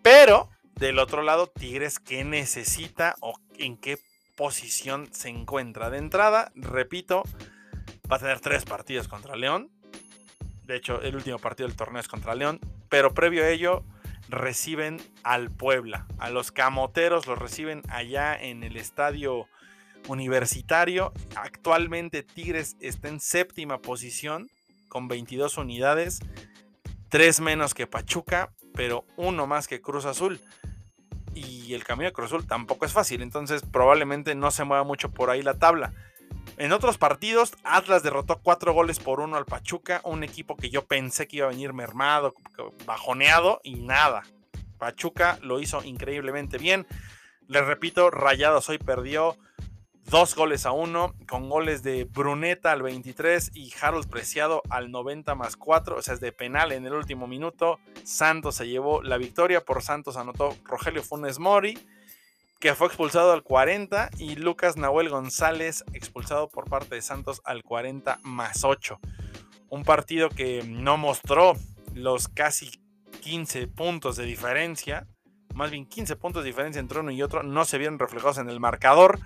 pero 0.01 0.49
del 0.75 0.99
otro 0.99 1.23
lado, 1.23 1.47
Tigres, 1.47 1.99
¿qué 1.99 2.23
necesita 2.23 3.15
o 3.19 3.33
en 3.59 3.77
qué 3.77 3.99
posición 4.35 5.09
se 5.13 5.29
encuentra? 5.29 5.89
De 5.89 5.97
entrada, 5.97 6.51
repito, 6.55 7.23
va 8.11 8.17
a 8.17 8.19
tener 8.19 8.39
tres 8.39 8.65
partidos 8.65 9.07
contra 9.07 9.35
León. 9.35 9.69
De 10.63 10.75
hecho, 10.75 11.01
el 11.01 11.15
último 11.15 11.39
partido 11.39 11.67
del 11.67 11.77
torneo 11.77 12.01
es 12.01 12.07
contra 12.07 12.35
León. 12.35 12.59
Pero 12.89 13.13
previo 13.13 13.43
a 13.43 13.49
ello, 13.49 13.83
reciben 14.29 15.01
al 15.23 15.49
Puebla. 15.49 16.05
A 16.19 16.29
los 16.29 16.51
camoteros 16.51 17.27
los 17.27 17.39
reciben 17.39 17.81
allá 17.89 18.35
en 18.35 18.63
el 18.63 18.77
estadio 18.77 19.47
universitario. 20.07 21.13
Actualmente 21.35 22.23
Tigres 22.23 22.75
está 22.79 23.09
en 23.09 23.19
séptima 23.19 23.81
posición 23.81 24.49
con 24.89 25.07
22 25.07 25.57
unidades. 25.57 26.19
Tres 27.09 27.39
menos 27.39 27.73
que 27.73 27.87
Pachuca, 27.87 28.53
pero 28.73 29.05
uno 29.15 29.47
más 29.47 29.67
que 29.67 29.81
Cruz 29.81 30.05
Azul 30.05 30.41
y 31.37 31.73
el 31.73 31.83
camino 31.83 32.09
de 32.09 32.13
Cruz 32.13 32.27
Azul 32.27 32.47
tampoco 32.47 32.85
es 32.85 32.93
fácil, 32.93 33.21
entonces 33.21 33.61
probablemente 33.61 34.35
no 34.35 34.51
se 34.51 34.63
mueva 34.63 34.83
mucho 34.83 35.11
por 35.11 35.29
ahí 35.29 35.41
la 35.41 35.57
tabla. 35.59 35.93
En 36.57 36.71
otros 36.71 36.97
partidos, 36.97 37.53
Atlas 37.63 38.01
derrotó 38.01 38.39
cuatro 38.41 38.73
goles 38.73 38.99
por 38.99 39.19
uno 39.19 39.37
al 39.37 39.45
Pachuca, 39.45 40.01
un 40.03 40.23
equipo 40.23 40.57
que 40.57 40.69
yo 40.69 40.85
pensé 40.85 41.27
que 41.27 41.37
iba 41.37 41.45
a 41.45 41.51
venir 41.51 41.73
mermado, 41.73 42.33
bajoneado 42.85 43.61
y 43.63 43.75
nada. 43.75 44.23
Pachuca 44.79 45.37
lo 45.41 45.59
hizo 45.59 45.83
increíblemente 45.83 46.57
bien. 46.57 46.87
Les 47.47 47.65
repito, 47.65 48.09
Rayados 48.09 48.69
hoy 48.69 48.79
perdió 48.79 49.37
dos 50.09 50.35
goles 50.35 50.65
a 50.65 50.71
uno, 50.71 51.13
con 51.27 51.49
goles 51.49 51.83
de 51.83 52.05
Bruneta 52.05 52.71
al 52.71 52.81
23 52.81 53.51
y 53.53 53.73
Harold 53.79 54.09
Preciado 54.09 54.61
al 54.69 54.89
90 54.89 55.35
más 55.35 55.57
4, 55.57 55.97
o 55.97 56.01
sea, 56.01 56.13
es 56.13 56.21
de 56.21 56.31
penal 56.31 56.71
en 56.71 56.85
el 56.85 56.93
último 56.93 57.27
minuto. 57.27 57.79
Santos 58.03 58.55
se 58.55 58.67
llevó 58.67 59.01
la 59.01 59.17
victoria, 59.17 59.65
por 59.65 59.83
Santos 59.83 60.15
anotó 60.15 60.55
Rogelio 60.63 61.03
Funes 61.03 61.39
Mori, 61.39 61.77
que 62.59 62.73
fue 62.73 62.87
expulsado 62.87 63.33
al 63.33 63.43
40, 63.43 64.11
y 64.17 64.35
Lucas 64.37 64.77
Nahuel 64.77 65.09
González 65.09 65.83
expulsado 65.93 66.47
por 66.49 66.69
parte 66.69 66.95
de 66.95 67.01
Santos 67.01 67.41
al 67.43 67.63
40 67.63 68.19
más 68.23 68.63
8. 68.63 68.99
Un 69.69 69.83
partido 69.83 70.29
que 70.29 70.63
no 70.65 70.97
mostró 70.97 71.53
los 71.93 72.29
casi 72.29 72.71
15 73.21 73.67
puntos 73.67 74.15
de 74.15 74.23
diferencia, 74.23 75.05
más 75.53 75.69
bien 75.69 75.85
15 75.85 76.15
puntos 76.15 76.43
de 76.43 76.47
diferencia 76.47 76.79
entre 76.79 76.99
uno 76.99 77.11
y 77.11 77.21
otro, 77.21 77.43
no 77.43 77.65
se 77.65 77.77
vieron 77.77 77.99
reflejados 77.99 78.37
en 78.37 78.49
el 78.49 78.61
marcador 78.61 79.19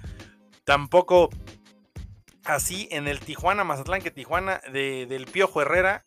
Tampoco 0.71 1.29
así 2.45 2.87
en 2.91 3.09
el 3.09 3.19
Tijuana 3.19 3.65
Mazatlán, 3.65 4.01
que 4.01 4.09
Tijuana 4.09 4.61
de, 4.71 5.05
del 5.05 5.25
Piojo 5.25 5.61
Herrera. 5.61 6.05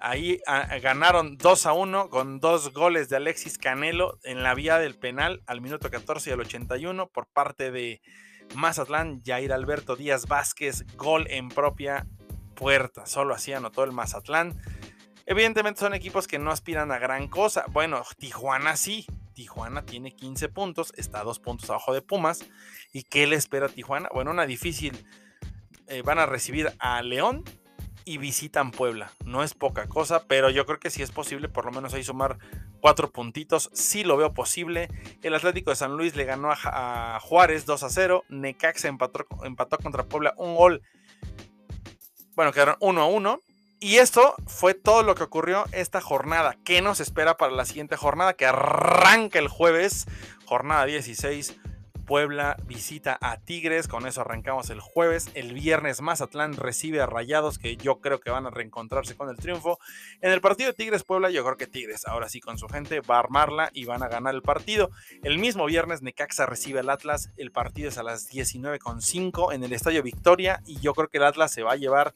Ahí 0.00 0.40
ah, 0.46 0.78
ganaron 0.80 1.36
2 1.36 1.66
a 1.66 1.74
1 1.74 2.08
con 2.08 2.40
dos 2.40 2.72
goles 2.72 3.10
de 3.10 3.16
Alexis 3.16 3.58
Canelo 3.58 4.18
en 4.22 4.42
la 4.42 4.54
vía 4.54 4.78
del 4.78 4.98
penal 4.98 5.42
al 5.46 5.60
minuto 5.60 5.90
14 5.90 6.30
y 6.30 6.32
al 6.32 6.40
81 6.40 7.08
por 7.08 7.26
parte 7.26 7.70
de 7.70 8.00
Mazatlán. 8.54 9.20
Jair 9.22 9.52
Alberto 9.52 9.96
Díaz 9.96 10.28
Vázquez, 10.28 10.86
gol 10.96 11.26
en 11.28 11.50
propia 11.50 12.06
puerta. 12.54 13.04
Solo 13.04 13.34
así 13.34 13.52
anotó 13.52 13.84
el 13.84 13.92
Mazatlán. 13.92 14.58
Evidentemente 15.26 15.80
son 15.80 15.92
equipos 15.92 16.26
que 16.26 16.38
no 16.38 16.50
aspiran 16.50 16.90
a 16.90 16.98
gran 16.98 17.28
cosa. 17.28 17.66
Bueno, 17.68 18.02
Tijuana 18.16 18.76
sí. 18.76 19.04
Tijuana 19.34 19.84
tiene 19.84 20.14
15 20.14 20.48
puntos, 20.48 20.92
está 20.96 21.20
a 21.20 21.24
dos 21.24 21.40
puntos 21.40 21.68
abajo 21.68 21.92
de 21.92 22.02
Pumas. 22.02 22.44
¿Y 22.92 23.02
qué 23.02 23.26
le 23.26 23.36
espera 23.36 23.66
a 23.66 23.68
Tijuana? 23.68 24.08
Bueno, 24.14 24.30
una 24.30 24.46
difícil. 24.46 25.06
Eh, 25.88 26.02
van 26.02 26.18
a 26.18 26.26
recibir 26.26 26.72
a 26.78 27.02
León 27.02 27.44
y 28.04 28.18
visitan 28.18 28.70
Puebla. 28.70 29.10
No 29.24 29.42
es 29.42 29.54
poca 29.54 29.86
cosa, 29.86 30.24
pero 30.26 30.50
yo 30.50 30.66
creo 30.66 30.78
que 30.78 30.90
sí 30.90 31.02
es 31.02 31.10
posible 31.10 31.48
por 31.48 31.64
lo 31.64 31.72
menos 31.72 31.94
ahí 31.94 32.04
sumar 32.04 32.38
cuatro 32.80 33.10
puntitos. 33.10 33.70
Sí 33.72 34.04
lo 34.04 34.16
veo 34.16 34.32
posible. 34.32 34.88
El 35.22 35.34
Atlético 35.34 35.70
de 35.70 35.76
San 35.76 35.96
Luis 35.96 36.16
le 36.16 36.24
ganó 36.24 36.50
a, 36.52 37.18
Juárez 37.20 37.66
2 37.66 37.82
a 37.82 37.90
0. 37.90 38.24
Necaxa 38.28 38.88
empató, 38.88 39.26
empató 39.42 39.78
contra 39.78 40.04
Puebla 40.04 40.34
un 40.36 40.54
gol. 40.54 40.82
Bueno, 42.34 42.52
quedaron 42.52 42.76
1 42.80 43.00
a 43.00 43.06
1. 43.06 43.40
Y 43.84 43.98
esto 43.98 44.34
fue 44.46 44.72
todo 44.72 45.02
lo 45.02 45.14
que 45.14 45.24
ocurrió 45.24 45.66
esta 45.72 46.00
jornada. 46.00 46.56
¿Qué 46.64 46.80
nos 46.80 47.00
espera 47.00 47.36
para 47.36 47.52
la 47.52 47.66
siguiente 47.66 47.96
jornada? 47.96 48.32
Que 48.32 48.46
arranca 48.46 49.38
el 49.38 49.48
jueves, 49.48 50.06
jornada 50.46 50.86
16. 50.86 51.54
Puebla 52.06 52.56
visita 52.64 53.18
a 53.20 53.36
Tigres, 53.36 53.86
con 53.86 54.06
eso 54.06 54.22
arrancamos 54.22 54.70
el 54.70 54.80
jueves. 54.80 55.28
El 55.34 55.52
viernes 55.52 56.00
Mazatlán 56.00 56.54
recibe 56.54 57.02
a 57.02 57.06
Rayados, 57.06 57.58
que 57.58 57.76
yo 57.76 58.00
creo 58.00 58.20
que 58.20 58.30
van 58.30 58.46
a 58.46 58.50
reencontrarse 58.50 59.16
con 59.16 59.28
el 59.28 59.36
triunfo. 59.36 59.78
En 60.22 60.32
el 60.32 60.40
partido 60.40 60.70
de 60.70 60.76
Tigres-Puebla, 60.76 61.28
yo 61.28 61.44
creo 61.44 61.58
que 61.58 61.66
Tigres, 61.66 62.06
ahora 62.06 62.30
sí 62.30 62.40
con 62.40 62.56
su 62.56 62.68
gente, 62.68 63.00
va 63.00 63.16
a 63.16 63.20
armarla 63.20 63.68
y 63.74 63.84
van 63.84 64.02
a 64.02 64.08
ganar 64.08 64.34
el 64.34 64.40
partido. 64.40 64.92
El 65.22 65.38
mismo 65.38 65.66
viernes 65.66 66.00
Necaxa 66.00 66.46
recibe 66.46 66.80
al 66.80 66.88
Atlas, 66.88 67.32
el 67.36 67.52
partido 67.52 67.90
es 67.90 67.98
a 67.98 68.02
las 68.02 68.30
19.5 68.30 69.52
en 69.52 69.62
el 69.62 69.74
Estadio 69.74 70.02
Victoria 70.02 70.62
y 70.64 70.80
yo 70.80 70.94
creo 70.94 71.08
que 71.08 71.18
el 71.18 71.24
Atlas 71.24 71.52
se 71.52 71.62
va 71.62 71.72
a 71.72 71.76
llevar 71.76 72.14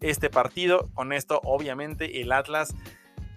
este 0.00 0.30
partido. 0.30 0.88
Con 0.94 1.12
esto, 1.12 1.40
obviamente, 1.44 2.20
el 2.20 2.32
Atlas 2.32 2.74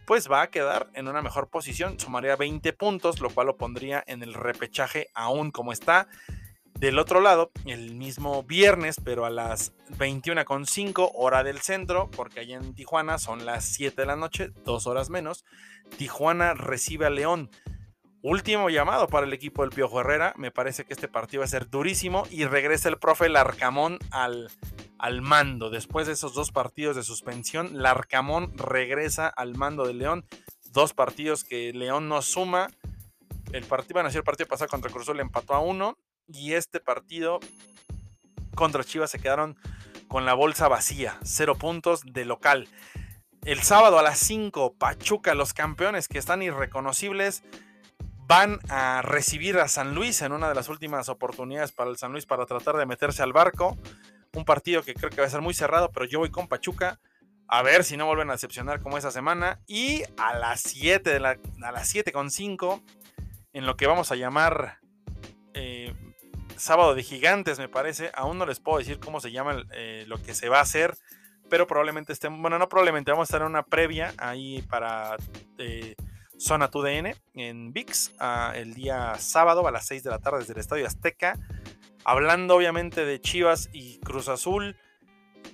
pues 0.06 0.30
va 0.30 0.42
a 0.42 0.50
quedar 0.50 0.90
en 0.94 1.08
una 1.08 1.22
mejor 1.22 1.50
posición, 1.50 2.00
sumaría 2.00 2.36
20 2.36 2.74
puntos, 2.74 3.22
lo 3.22 3.30
cual 3.30 3.48
lo 3.48 3.58
pondría 3.58 4.04
en 4.06 4.22
el 4.22 4.34
repechaje 4.34 5.08
aún 5.14 5.52
como 5.52 5.72
está. 5.72 6.08
Del 6.76 7.00
otro 7.00 7.22
lado, 7.22 7.52
el 7.66 7.96
mismo 7.96 8.44
viernes, 8.44 8.98
pero 9.02 9.26
a 9.26 9.30
las 9.30 9.74
21.5 9.98 11.12
hora 11.14 11.44
del 11.44 11.60
centro, 11.60 12.10
porque 12.12 12.42
allá 12.42 12.58
en 12.58 12.74
Tijuana 12.74 13.20
son 13.20 13.46
las 13.46 13.64
7 13.66 14.02
de 14.02 14.06
la 14.06 14.18
noche, 14.18 14.50
dos 14.66 14.88
horas 14.88 15.10
menos, 15.10 15.46
Tijuana 15.98 16.54
recibe 16.54 17.06
a 17.06 17.10
León. 17.10 17.50
Último 18.22 18.70
llamado 18.70 19.08
para 19.08 19.26
el 19.26 19.34
equipo 19.34 19.64
del 19.64 19.72
Piojo 19.72 20.00
Herrera. 20.00 20.34
Me 20.38 20.50
parece 20.50 20.86
que 20.86 20.94
este 20.94 21.10
partido 21.10 21.42
va 21.42 21.46
a 21.46 21.50
ser 21.50 21.70
durísimo 21.70 22.24
y 22.32 22.46
regresa 22.46 22.88
el 22.88 22.98
profe 22.98 23.28
Larcamón 23.28 24.00
al, 24.12 24.50
al 25.00 25.22
mando. 25.22 25.70
Después 25.70 26.08
de 26.08 26.14
esos 26.14 26.34
dos 26.34 26.52
partidos 26.52 26.96
de 26.96 27.04
suspensión, 27.04 27.82
Larcamón 27.82 28.58
regresa 28.58 29.28
al 29.28 29.56
mando 29.56 29.86
de 29.86 29.94
León. 29.94 30.26
Dos 30.72 30.94
partidos 30.94 31.44
que 31.44 31.74
León 31.74 32.10
no 32.10 32.22
suma. 32.22 32.70
El 33.52 33.66
partido, 33.66 33.94
bueno, 33.96 34.10
el 34.10 34.24
partido 34.24 34.48
pasado 34.48 34.70
contra 34.70 34.92
Cruzul 34.92 35.20
empató 35.20 35.54
a 35.54 35.60
uno. 35.60 35.98
Y 36.28 36.54
este 36.54 36.80
partido 36.80 37.40
contra 38.56 38.84
Chivas 38.84 39.12
se 39.12 39.20
quedaron 39.20 39.58
con 40.08 40.26
la 40.26 40.34
bolsa 40.34 40.68
vacía. 40.68 41.20
Cero 41.24 41.56
puntos 41.56 42.02
de 42.06 42.26
local. 42.26 42.68
El 43.46 43.62
sábado 43.62 44.00
a 44.00 44.04
las 44.04 44.20
5, 44.20 44.76
Pachuca, 44.76 45.34
los 45.34 45.54
campeones 45.54 46.08
que 46.08 46.18
están 46.18 46.42
irreconocibles 46.42 47.44
van 48.26 48.60
a 48.70 49.02
recibir 49.02 49.58
a 49.58 49.68
San 49.68 49.96
Luis 49.96 50.22
en 50.22 50.32
una 50.32 50.48
de 50.48 50.56
las 50.56 50.70
últimas 50.70 51.10
oportunidades 51.10 51.74
para 51.74 51.90
el 51.90 51.98
San 51.98 52.14
Luis 52.14 52.26
para 52.26 52.46
tratar 52.46 52.78
de 52.78 52.86
meterse 52.86 53.22
al 53.22 53.34
barco. 53.34 53.78
Un 54.34 54.46
partido 54.46 54.84
que 54.84 54.94
creo 54.94 55.10
que 55.10 55.22
va 55.22 55.28
a 55.28 55.30
ser 55.30 55.42
muy 55.42 55.54
cerrado, 55.54 55.92
pero 55.92 56.06
yo 56.06 56.20
voy 56.20 56.32
con 56.32 56.48
Pachuca. 56.48 57.00
A 57.48 57.62
ver 57.62 57.84
si 57.84 57.98
no 57.98 58.08
vuelven 58.08 58.30
a 58.30 58.34
decepcionar 58.34 58.82
como 58.82 58.98
esa 58.98 59.12
semana. 59.12 59.60
Y 59.68 60.04
a 60.18 60.38
las 60.38 60.62
7 60.62 61.10
de 61.10 61.20
la, 61.20 61.38
a 61.62 61.72
las 61.72 61.88
7 61.88 62.12
con 62.12 62.32
5, 62.32 62.82
en 63.54 63.66
lo 63.66 63.78
que 63.78 63.86
vamos 63.86 64.12
a 64.12 64.16
llamar 64.16 64.80
eh, 65.54 65.94
sábado 66.58 66.96
de 66.96 67.04
gigantes, 67.04 67.60
me 67.60 67.70
parece. 67.70 68.12
Aún 68.16 68.40
no 68.40 68.46
les 68.46 68.60
puedo 68.60 68.80
decir 68.80 69.00
cómo 69.00 69.20
se 69.20 69.32
llama 69.32 69.64
eh, 69.74 70.06
lo 70.08 70.22
que 70.22 70.34
se 70.34 70.50
va 70.50 70.60
a 70.60 70.64
hacer. 70.64 70.96
Pero 71.50 71.68
probablemente 71.68 72.14
estén, 72.14 72.42
bueno, 72.42 72.58
no 72.58 72.70
probablemente, 72.70 73.12
vamos 73.12 73.26
a 73.26 73.30
estar 73.30 73.42
en 73.42 73.48
una 73.48 73.64
previa 73.64 74.14
ahí 74.18 74.64
para 74.64 75.16
eh, 75.60 75.94
Zona 76.40 76.72
2DN 76.72 77.16
en 77.36 77.72
VIX 77.72 78.12
el 78.56 78.74
día 78.74 79.16
sábado 79.20 79.68
a 79.68 79.72
las 79.72 79.86
6 79.86 80.04
de 80.04 80.10
la 80.10 80.20
tarde 80.20 80.40
desde 80.40 80.54
el 80.54 80.60
Estadio 80.60 80.88
Azteca. 80.88 81.38
Hablando 82.06 82.56
obviamente 82.56 83.06
de 83.06 83.22
Chivas 83.22 83.70
y 83.72 84.00
Cruz 84.00 84.28
Azul 84.28 84.76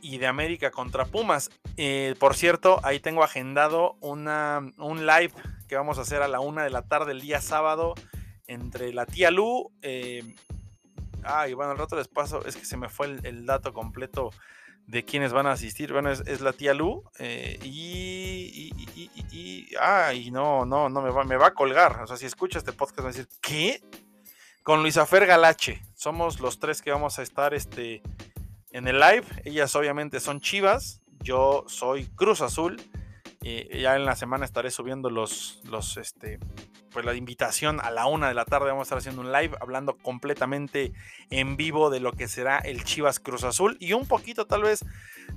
y 0.01 0.17
de 0.17 0.27
América 0.27 0.71
contra 0.71 1.05
Pumas. 1.05 1.49
Eh, 1.77 2.15
por 2.19 2.35
cierto, 2.35 2.79
ahí 2.83 2.99
tengo 2.99 3.23
agendado 3.23 3.97
una, 4.01 4.61
un 4.77 5.05
live 5.05 5.31
que 5.67 5.75
vamos 5.75 5.97
a 5.97 6.01
hacer 6.01 6.21
a 6.21 6.27
la 6.27 6.39
una 6.39 6.63
de 6.63 6.69
la 6.69 6.83
tarde 6.83 7.11
el 7.11 7.21
día 7.21 7.41
sábado 7.41 7.93
entre 8.47 8.93
la 8.93 9.05
tía 9.05 9.31
Lu. 9.31 9.71
Eh, 9.81 10.23
ay, 11.23 11.53
bueno, 11.53 11.71
al 11.71 11.77
rato 11.77 11.95
les 11.95 12.07
paso, 12.07 12.45
es 12.45 12.55
que 12.55 12.65
se 12.65 12.77
me 12.77 12.89
fue 12.89 13.19
el, 13.23 13.45
dato 13.45 13.73
completo 13.73 14.31
de 14.87 15.05
quienes 15.05 15.33
van 15.33 15.45
a 15.45 15.51
asistir. 15.51 15.93
Bueno, 15.93 16.11
es, 16.11 16.41
la 16.41 16.53
tía 16.53 16.73
Lu. 16.73 17.03
Eh, 17.19 17.59
y, 17.61 18.71
y, 18.75 19.11
y, 19.31 19.67
ay, 19.79 20.31
no, 20.31 20.65
no, 20.65 20.89
no 20.89 21.01
me 21.01 21.11
va, 21.11 21.23
me 21.23 21.37
va 21.37 21.47
a 21.47 21.53
colgar. 21.53 22.01
O 22.01 22.07
sea, 22.07 22.17
si 22.17 22.25
escucha 22.25 22.57
este 22.57 22.73
podcast, 22.73 23.01
va 23.01 23.09
a 23.09 23.13
decir, 23.13 23.27
¿qué? 23.39 23.81
Con 24.63 24.81
Luisa 24.81 25.05
Fer 25.05 25.27
Galache. 25.27 25.81
Somos 25.99 26.39
los 26.39 26.59
tres 26.59 26.81
que 26.81 26.91
vamos 26.91 27.19
a 27.19 27.23
estar 27.23 27.53
este, 27.53 28.01
en 28.71 28.87
el 28.87 29.01
live. 29.01 29.25
Ellas 29.43 29.75
obviamente 29.75 30.21
son 30.21 30.39
Chivas, 30.39 31.01
yo 31.19 31.65
soy 31.67 32.05
Cruz 32.15 32.39
Azul. 32.39 32.81
y 33.41 33.81
ya 33.81 33.97
en 33.97 34.05
la 34.05 34.15
semana 34.15 34.45
estaré 34.45 34.71
subiendo 34.71 35.09
los, 35.09 35.59
los, 35.65 35.97
este, 35.97 36.39
pues 36.93 37.03
la 37.03 37.15
invitación 37.15 37.81
a 37.81 37.91
la 37.91 38.05
una 38.05 38.29
de 38.29 38.33
la 38.33 38.45
tarde. 38.45 38.67
Vamos 38.67 38.83
a 38.83 38.85
estar 38.85 38.97
haciendo 38.99 39.19
un 39.19 39.33
live 39.33 39.57
hablando 39.59 39.97
completamente 39.97 40.93
en 41.31 41.57
vivo 41.57 41.89
de 41.89 41.99
lo 41.99 42.13
que 42.13 42.29
será 42.29 42.59
el 42.59 42.85
Chivas 42.85 43.19
Cruz 43.19 43.43
Azul 43.43 43.75
y 43.81 43.91
un 43.91 44.07
poquito 44.07 44.47
tal 44.47 44.61
vez 44.61 44.85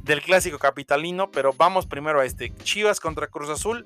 del 0.04 0.22
clásico 0.22 0.60
capitalino, 0.60 1.32
pero 1.32 1.52
vamos 1.52 1.86
primero 1.86 2.20
a 2.20 2.24
este 2.24 2.54
Chivas 2.54 3.00
contra 3.00 3.26
Cruz 3.26 3.50
Azul. 3.50 3.82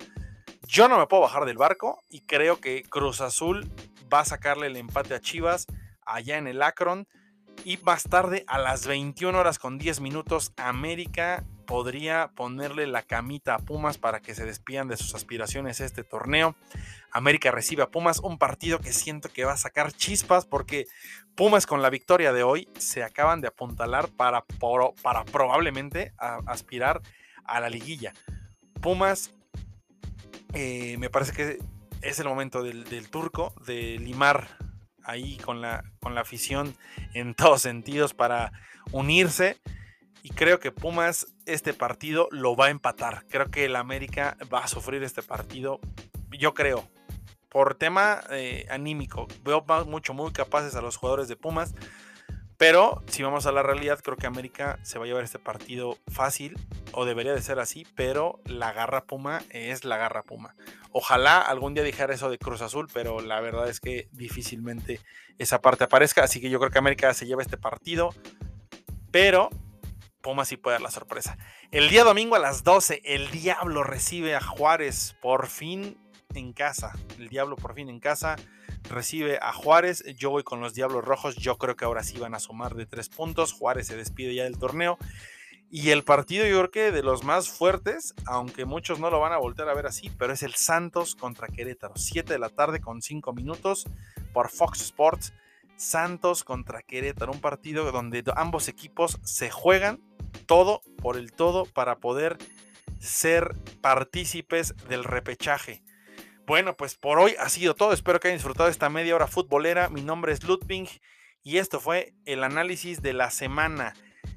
Yo 0.68 0.88
no 0.88 0.98
me 0.98 1.06
puedo 1.06 1.22
bajar 1.22 1.46
del 1.46 1.56
barco 1.56 2.02
y 2.10 2.20
creo 2.20 2.60
que 2.60 2.82
Cruz 2.82 3.22
Azul 3.22 3.66
va 4.12 4.20
a 4.20 4.24
sacarle 4.26 4.66
el 4.66 4.76
empate 4.76 5.14
a 5.14 5.20
Chivas 5.20 5.66
allá 6.06 6.38
en 6.38 6.46
el 6.46 6.62
Akron. 6.62 7.06
Y 7.64 7.78
más 7.78 8.04
tarde, 8.04 8.44
a 8.46 8.58
las 8.58 8.86
21 8.86 9.38
horas 9.38 9.58
con 9.58 9.78
10 9.78 10.00
minutos, 10.00 10.52
América 10.56 11.44
podría 11.66 12.30
ponerle 12.34 12.86
la 12.86 13.02
camita 13.02 13.54
a 13.54 13.58
Pumas 13.58 13.98
para 13.98 14.20
que 14.20 14.34
se 14.34 14.44
despidan 14.44 14.88
de 14.88 14.96
sus 14.96 15.14
aspiraciones 15.14 15.80
este 15.80 16.04
torneo. 16.04 16.56
América 17.10 17.50
recibe 17.50 17.82
a 17.82 17.90
Pumas, 17.90 18.20
un 18.20 18.38
partido 18.38 18.78
que 18.78 18.92
siento 18.92 19.28
que 19.28 19.44
va 19.44 19.52
a 19.52 19.56
sacar 19.56 19.92
chispas 19.92 20.46
porque 20.46 20.86
Pumas 21.34 21.66
con 21.66 21.82
la 21.82 21.90
victoria 21.90 22.32
de 22.32 22.42
hoy 22.42 22.68
se 22.78 23.02
acaban 23.02 23.40
de 23.40 23.48
apuntalar 23.48 24.08
para, 24.08 24.44
para 25.02 25.24
probablemente 25.24 26.14
aspirar 26.18 27.02
a 27.44 27.60
la 27.60 27.68
liguilla. 27.68 28.14
Pumas, 28.80 29.32
eh, 30.54 30.96
me 30.98 31.10
parece 31.10 31.32
que 31.32 31.58
es 32.00 32.20
el 32.20 32.28
momento 32.28 32.62
del, 32.62 32.84
del 32.84 33.10
turco 33.10 33.52
de 33.66 33.98
limar 33.98 34.65
ahí 35.06 35.36
con 35.38 35.60
la, 35.60 35.84
con 36.00 36.14
la 36.14 36.20
afición 36.20 36.76
en 37.14 37.34
todos 37.34 37.62
sentidos 37.62 38.12
para 38.14 38.52
unirse. 38.92 39.58
Y 40.22 40.30
creo 40.30 40.58
que 40.58 40.72
Pumas 40.72 41.28
este 41.46 41.72
partido 41.72 42.28
lo 42.32 42.56
va 42.56 42.66
a 42.66 42.70
empatar. 42.70 43.24
Creo 43.28 43.50
que 43.50 43.64
el 43.64 43.76
América 43.76 44.36
va 44.52 44.60
a 44.60 44.68
sufrir 44.68 45.02
este 45.02 45.22
partido. 45.22 45.80
Yo 46.38 46.52
creo. 46.52 46.88
Por 47.48 47.76
tema 47.76 48.22
eh, 48.30 48.66
anímico. 48.68 49.28
Veo 49.44 49.64
mucho, 49.86 50.12
muy 50.12 50.32
capaces 50.32 50.74
a 50.74 50.82
los 50.82 50.96
jugadores 50.96 51.28
de 51.28 51.36
Pumas. 51.36 51.74
Pero 52.58 53.02
si 53.08 53.22
vamos 53.22 53.46
a 53.46 53.52
la 53.52 53.62
realidad, 53.62 54.00
creo 54.02 54.16
que 54.16 54.26
América 54.26 54.78
se 54.82 54.98
va 54.98 55.04
a 55.04 55.08
llevar 55.08 55.24
este 55.24 55.38
partido 55.38 55.98
fácil, 56.10 56.58
o 56.92 57.04
debería 57.04 57.34
de 57.34 57.42
ser 57.42 57.58
así, 57.58 57.86
pero 57.94 58.40
la 58.44 58.72
garra 58.72 59.04
Puma 59.04 59.42
es 59.50 59.84
la 59.84 59.98
garra 59.98 60.22
Puma. 60.22 60.54
Ojalá 60.90 61.40
algún 61.40 61.74
día 61.74 61.82
dijera 61.82 62.14
eso 62.14 62.30
de 62.30 62.38
Cruz 62.38 62.62
Azul, 62.62 62.88
pero 62.92 63.20
la 63.20 63.40
verdad 63.40 63.68
es 63.68 63.80
que 63.80 64.08
difícilmente 64.12 65.00
esa 65.38 65.60
parte 65.60 65.84
aparezca, 65.84 66.24
así 66.24 66.40
que 66.40 66.48
yo 66.48 66.58
creo 66.58 66.70
que 66.70 66.78
América 66.78 67.12
se 67.12 67.26
lleva 67.26 67.42
este 67.42 67.58
partido, 67.58 68.14
pero 69.10 69.50
Puma 70.22 70.44
sí 70.44 70.56
puede 70.56 70.74
dar 70.74 70.82
la 70.82 70.90
sorpresa. 70.90 71.36
El 71.70 71.90
día 71.90 72.04
domingo 72.04 72.36
a 72.36 72.40
las 72.40 72.64
12, 72.64 73.02
el 73.04 73.30
Diablo 73.30 73.84
recibe 73.84 74.34
a 74.34 74.40
Juárez 74.40 75.14
por 75.20 75.46
fin 75.46 75.98
en 76.34 76.52
casa. 76.52 76.92
El 77.18 77.28
Diablo 77.28 77.56
por 77.56 77.74
fin 77.74 77.88
en 77.88 78.00
casa 78.00 78.36
recibe 78.88 79.38
a 79.40 79.52
Juárez. 79.52 80.04
Yo 80.16 80.30
voy 80.30 80.42
con 80.42 80.60
los 80.60 80.74
Diablos 80.74 81.04
Rojos. 81.04 81.36
Yo 81.36 81.58
creo 81.58 81.76
que 81.76 81.84
ahora 81.84 82.02
sí 82.02 82.18
van 82.18 82.34
a 82.34 82.40
sumar 82.40 82.74
de 82.74 82.86
tres 82.86 83.08
puntos. 83.08 83.52
Juárez 83.52 83.86
se 83.88 83.96
despide 83.96 84.34
ya 84.34 84.44
del 84.44 84.58
torneo. 84.58 84.98
Y 85.70 85.90
el 85.90 86.04
partido 86.04 86.46
yo 86.46 86.58
creo 86.58 86.70
que 86.70 86.92
de 86.92 87.02
los 87.02 87.24
más 87.24 87.48
fuertes, 87.48 88.14
aunque 88.24 88.64
muchos 88.64 89.00
no 89.00 89.10
lo 89.10 89.18
van 89.18 89.32
a 89.32 89.38
voltear 89.38 89.68
a 89.68 89.74
ver 89.74 89.86
así, 89.86 90.10
pero 90.16 90.32
es 90.32 90.42
el 90.42 90.54
Santos 90.54 91.16
contra 91.16 91.48
Querétaro. 91.48 91.94
7 91.96 92.32
de 92.32 92.38
la 92.38 92.50
tarde 92.50 92.80
con 92.80 93.02
5 93.02 93.32
minutos 93.32 93.84
por 94.32 94.48
Fox 94.48 94.80
Sports. 94.80 95.32
Santos 95.76 96.44
contra 96.44 96.82
Querétaro, 96.82 97.32
un 97.32 97.40
partido 97.40 97.90
donde 97.92 98.24
ambos 98.36 98.68
equipos 98.68 99.18
se 99.22 99.50
juegan 99.50 100.00
todo 100.46 100.80
por 101.02 101.16
el 101.16 101.32
todo 101.32 101.66
para 101.66 101.96
poder 101.98 102.38
ser 102.98 103.54
partícipes 103.80 104.74
del 104.88 105.04
repechaje. 105.04 105.82
Bueno, 106.46 106.76
pues 106.76 106.94
por 106.94 107.18
hoy 107.18 107.34
ha 107.40 107.48
sido 107.48 107.74
todo. 107.74 107.92
Espero 107.92 108.20
que 108.20 108.28
hayan 108.28 108.38
disfrutado 108.38 108.68
esta 108.68 108.88
media 108.88 109.16
hora 109.16 109.26
futbolera. 109.26 109.88
Mi 109.88 110.00
nombre 110.00 110.32
es 110.32 110.44
Ludwig 110.44 110.88
y 111.42 111.58
esto 111.58 111.80
fue 111.80 112.14
el 112.24 112.44
análisis 112.44 113.02
de 113.02 113.12
la 113.12 113.32
semana 113.32 113.94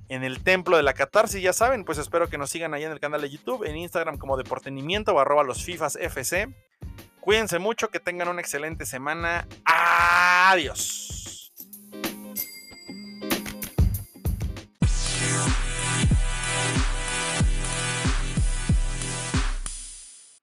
en 0.08 0.24
el 0.24 0.44
Templo 0.44 0.76
de 0.76 0.82
la 0.82 0.96
Catarsis. 0.96 1.40
Ya 1.40 1.54
saben, 1.54 1.86
pues 1.86 2.00
espero 2.00 2.28
que 2.28 2.40
nos 2.40 2.50
sigan 2.50 2.74
allá 2.74 2.88
en 2.88 2.94
el 2.94 3.00
canal 3.00 3.22
de 3.22 3.30
YouTube, 3.30 3.64
en 3.64 3.78
Instagram 3.78 4.18
como 4.18 4.38
Deportenimiento 4.38 5.14
o 5.14 5.20
arroba 5.20 5.44
los 5.44 5.64
FIFAs. 5.64 6.00
Cuídense 7.20 7.60
mucho, 7.60 7.90
que 7.90 8.00
tengan 8.00 8.28
una 8.28 8.42
excelente 8.42 8.88
semana. 8.88 9.48
Adiós. 9.66 11.29